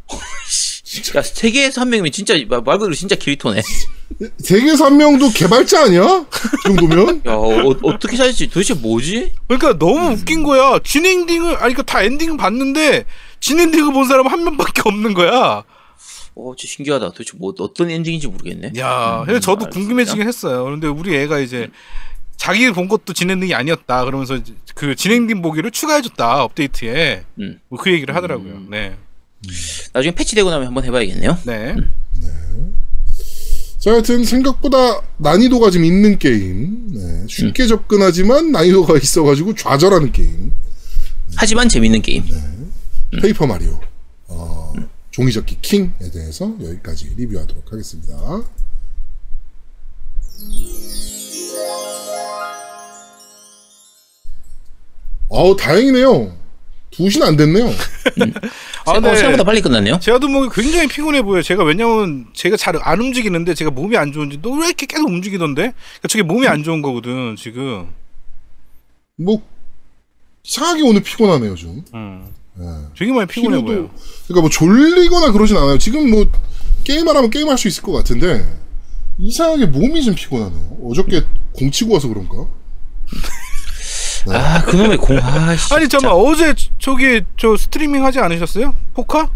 [1.16, 3.62] 야 세계에서 한 명이면 진짜 말말 그대로 진짜 키리토네.
[4.43, 6.03] 세계에서 한 명도 개발자 아니야?
[6.03, 7.22] 이 정도면?
[7.24, 8.49] 야 어, 어떻게 살지?
[8.49, 9.33] 도대체 뭐지?
[9.47, 9.79] 그러니까 음.
[9.79, 10.81] 너무 웃긴 거야.
[10.83, 13.05] 진엔딩을, 아니, 그러니까 다 엔딩을 봤는데,
[13.41, 15.62] 진엔딩을 본 사람은 한 명밖에 없는 거야.
[16.34, 17.11] 어, 진짜 신기하다.
[17.11, 18.72] 도대체 뭐 어떤 엔딩인지 모르겠네.
[18.78, 19.70] 야, 그래서 저도 알겠습니다.
[19.70, 20.64] 궁금해지긴 했어요.
[20.64, 21.68] 그런데 우리 애가 이제
[22.36, 24.05] 자기 본 것도 진행딩이 아니었다.
[24.05, 24.39] 그러면서
[24.76, 27.59] 그 진엔딩 보기를 추가해줬다 업데이트에 음.
[27.68, 28.62] 뭐 그 얘기를 하더라고요.
[28.70, 28.97] 네,
[29.93, 31.39] 나중에 패치되고 나면 한번 해봐야겠네요.
[31.45, 31.74] 네,
[33.78, 36.93] 자, 하여튼 생각보다 난이도가 좀 있는 게임.
[36.93, 40.53] 네, 쉽게 접근하지만 난이도가 있어가지고 좌절하는 게임.
[41.36, 42.24] 하지만 재밌는 게임.
[43.11, 43.81] 페이퍼 마리오.
[44.29, 44.73] 어,
[45.11, 48.15] 종이접기 킹에 대해서 여기까지 리뷰하도록 하겠습니다.
[55.29, 56.37] 어우, 다행이네요.
[56.91, 57.67] 2시는 안 됐네요.
[58.87, 59.15] 아, 어, 네.
[59.15, 59.99] 생각보다 빨리 끝났네요.
[60.01, 61.43] 제가 몸이 굉장히 피곤해 보여요.
[61.43, 65.63] 제가 왜냐면 제가 잘 안 움직이는데 제가 몸이 안 좋은지 너 왜 이렇게 계속 움직이던데?
[65.63, 67.89] 그러니까 저게 몸이 안 좋은 거거든 지금.
[69.17, 69.43] 뭐,
[70.45, 71.85] 이상하게 오늘 피곤하네요, 좀.
[71.93, 72.27] 음.
[72.61, 72.65] 예.
[72.99, 73.91] 되게 많이 피곤해 피로도- 보여.
[74.27, 75.79] 그러니까 뭐 졸리거나 그러진 않아요.
[75.79, 76.27] 지금 뭐
[76.85, 78.45] 게임하라면 게임할 수 있을 것 같은데
[79.19, 80.79] 이상하게 몸이 좀 피곤하네요.
[80.85, 82.47] 어저께 공 치고 와서 그런가?
[84.31, 85.19] 아 그놈의 공.
[85.23, 85.73] 아씨.
[85.75, 88.75] 아니 잠깐 어제 저기 저 스트리밍 하지 않으셨어요?
[88.95, 89.31] 포카?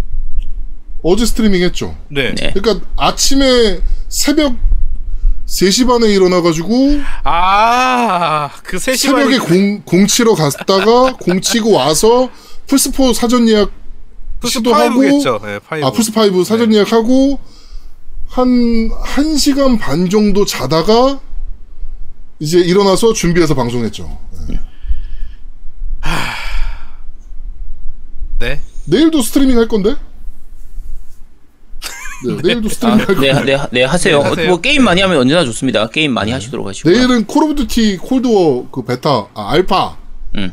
[1.03, 1.97] 어제 스트리밍 했죠.
[2.09, 2.35] 네.
[2.35, 2.53] 네.
[2.55, 4.55] 그러니까 아침에 새벽
[5.47, 12.31] 3시 반에 일어나가지고 아그 3시 새벽에 공, 공 치러 갔다가 공 치고 와서
[12.67, 13.71] 플스4 사전 예약
[14.45, 15.43] 시도하고 플스5겠죠.
[15.45, 15.87] 네, 5.
[15.87, 17.39] 아 플스5 사전 예약하고
[18.29, 21.21] 한 1시간 반 정도 자다가
[22.39, 24.19] 이제 일어나서 준비해서 방송했죠.
[24.49, 24.59] 네.
[28.39, 28.61] 네.
[28.87, 29.95] 내일도 스트리밍 할 건데?
[32.27, 33.33] 네, 내일도 스트리밍 아, 할 건데.
[33.33, 34.23] 네, 네, 네, 하세요.
[34.23, 34.49] 네, 하세요.
[34.49, 35.89] 뭐 게임 많이 하면 언제나 좋습니다.
[35.91, 36.91] 게임 많이 하시도록 하시고.
[36.91, 39.97] 내일은 콜 오브 듀티 콜드워 그 베타 아 알파
[40.37, 40.53] 음.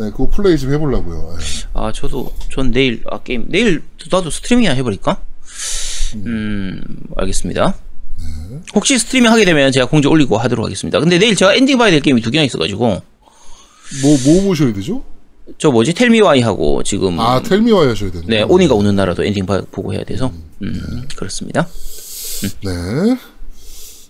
[0.00, 1.36] 네 그거 플레이 좀 해보려고요.
[1.38, 1.44] 네.
[1.74, 5.20] 아 저도 전 내일 아 게임 내일 나도 스트리밍이나 해버릴까?
[6.26, 6.80] 음
[7.16, 7.74] 알겠습니다.
[8.74, 10.98] 혹시 스트리밍 하게 되면 제가 공지 올리고 하도록 하겠습니다.
[11.00, 12.86] 근데 내일 제가 엔딩 봐야 될 게임이 두 개나 있어가지고
[14.02, 15.04] 뭐, 뭐 보셔야 되죠?
[15.58, 18.74] 저 뭐지 Tell Me Why 하고 지금 아, Tell Me Why 하셔야 되는 네 오니가
[18.74, 20.32] 오는 나라도 엔딩 봐- 보고 해야 돼서
[20.62, 21.68] 음 그렇습니다.
[22.64, 22.70] 네.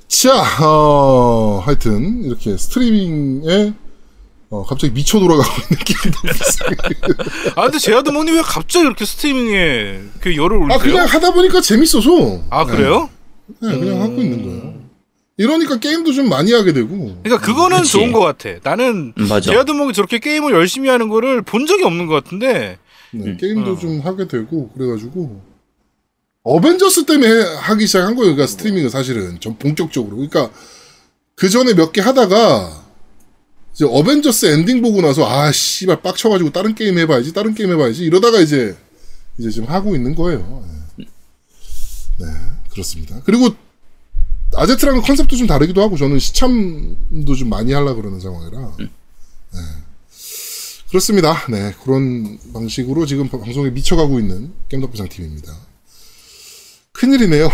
[0.09, 3.73] 자, 어, 하여튼, 이렇게 스트리밍에,
[4.51, 6.71] 어, 갑자기 미쳐 돌아가고 있는 있어요.
[7.55, 10.75] 아 근데 제아드모님 왜 갑자기 이렇게 스트리밍에 그 열을 올리세요?
[10.79, 12.43] 아, 그냥 하다 보니까 재밌어서.
[12.51, 13.09] 아, 그래요?
[13.61, 14.81] 네, 그냥 하고 있는 거예요.
[15.37, 16.89] 이러니까 게임도 좀 많이 하게 되고.
[17.23, 17.93] 그러니까 그거는 그치.
[17.93, 18.51] 좋은 것 같아.
[18.65, 19.41] 나는 음.
[19.41, 22.77] 제아드몽이 저렇게 게임을 열심히 하는 거를 본 적이 없는 것 같은데
[23.13, 25.41] 네, 게임도 좀 하게 되고, 그래가지고.
[26.43, 28.35] 어벤져스 때문에 해- 하기 시작한 거예요.
[28.35, 29.39] 그러니까 스트리밍은 사실은.
[29.41, 30.17] 좀 본격적으로.
[30.17, 30.51] 그러니까,
[31.37, 32.83] 그 전에 몇 개 하다가,
[33.73, 38.41] 이제 어벤져스 엔딩 보고 나서 아 씨발 빡쳐가지고 다른 게임 해봐야지 다른 게임 해봐야지 이러다가
[38.41, 38.77] 이제
[39.39, 40.65] 이제 지금 하고 있는 거예요.
[40.97, 41.07] 네,
[42.19, 42.27] 네,
[42.71, 43.21] 그렇습니다.
[43.25, 43.55] 그리고
[44.55, 48.89] 아제트랑은 컨셉도 좀 다르기도 하고 저는 시참도 좀 많이 하려고 그러는 상황이라 네.
[50.89, 51.47] 그렇습니다.
[51.49, 55.57] 네 그런 방식으로 지금 방송에 미쳐가고 있는 겜덕비상 팀입니다.
[56.93, 57.49] 큰일이네요.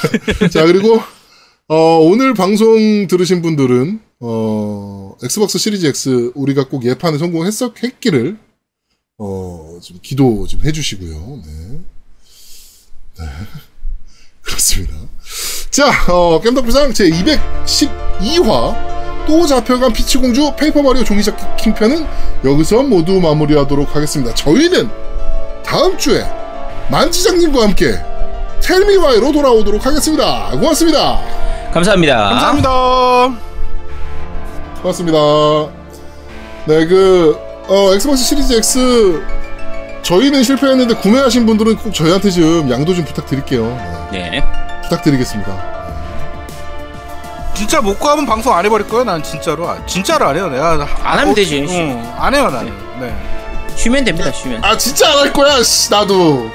[0.52, 1.00] 자 그리고
[1.68, 8.38] 어, 오늘 방송 들으신 분들은 어, 엑스박스 시리즈 X 우리가 꼭 예판에 성공했었 했기를
[9.18, 11.40] 어, 좀 기도 좀 해주시고요.
[11.44, 11.78] 네.
[13.18, 13.26] 네.
[14.42, 14.94] 그렇습니다.
[15.70, 18.92] 자, 어, 겜덕비상 제 212화
[19.26, 22.06] 또 잡혀간 피치공주 페이퍼마리오 종이접기 킹편은
[22.44, 24.34] 여기서 모두 마무리하도록 하겠습니다.
[24.34, 24.88] 저희는
[25.64, 26.24] 다음 주에
[26.90, 27.94] 만지장님과 함께
[28.62, 30.50] 텔미와이로 돌아오도록 하겠습니다.
[30.50, 31.20] 고맙습니다.
[31.72, 32.28] 감사합니다.
[32.28, 33.51] 감사합니다.
[34.82, 35.18] 고맙습니다.
[36.66, 37.36] 네, 그,
[37.68, 39.22] 어, 엑스박스 시리즈 X,
[40.02, 43.64] 저희는 실패했는데 구매하신 분들은 꼭 저희한테 좀 양도 좀 부탁드릴게요.
[44.12, 44.44] 네, 네.
[44.82, 45.72] 부탁드리겠습니다.
[47.54, 49.04] 진짜 못 가면 방송 안 해버릴 거야.
[49.04, 50.48] 난 진짜로 아, 진짜로 안 해요.
[50.48, 51.64] 내가 안 하면 되지.
[51.68, 52.72] 응, 안 해요 나는.
[52.98, 53.14] 네.
[53.76, 54.32] 쉬면 됩니다.
[54.32, 54.64] 쉬면.
[54.64, 56.50] 아, 진짜 안 할 거야, 씨, 나도.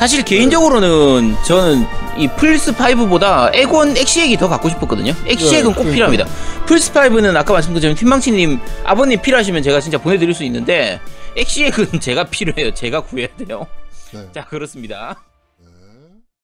[0.00, 1.86] 사실 개인적으로는 저는
[2.16, 5.12] 이 플스 5보다 에곤 엑시엑이 더 갖고 싶었거든요.
[5.26, 5.92] 엑시엑은 네, 꼭 그러니까.
[5.92, 6.24] 필요합니다.
[6.64, 10.98] 플스 5는 아까 말씀드린 팀망치님 아버님 필요하시면 제가 진짜 보내드릴 수 있는데
[11.36, 12.72] 엑시엑은 제가 필요해요.
[12.72, 13.66] 제가 구해야 돼요.
[14.12, 14.26] 네.
[14.32, 15.22] 자 그렇습니다.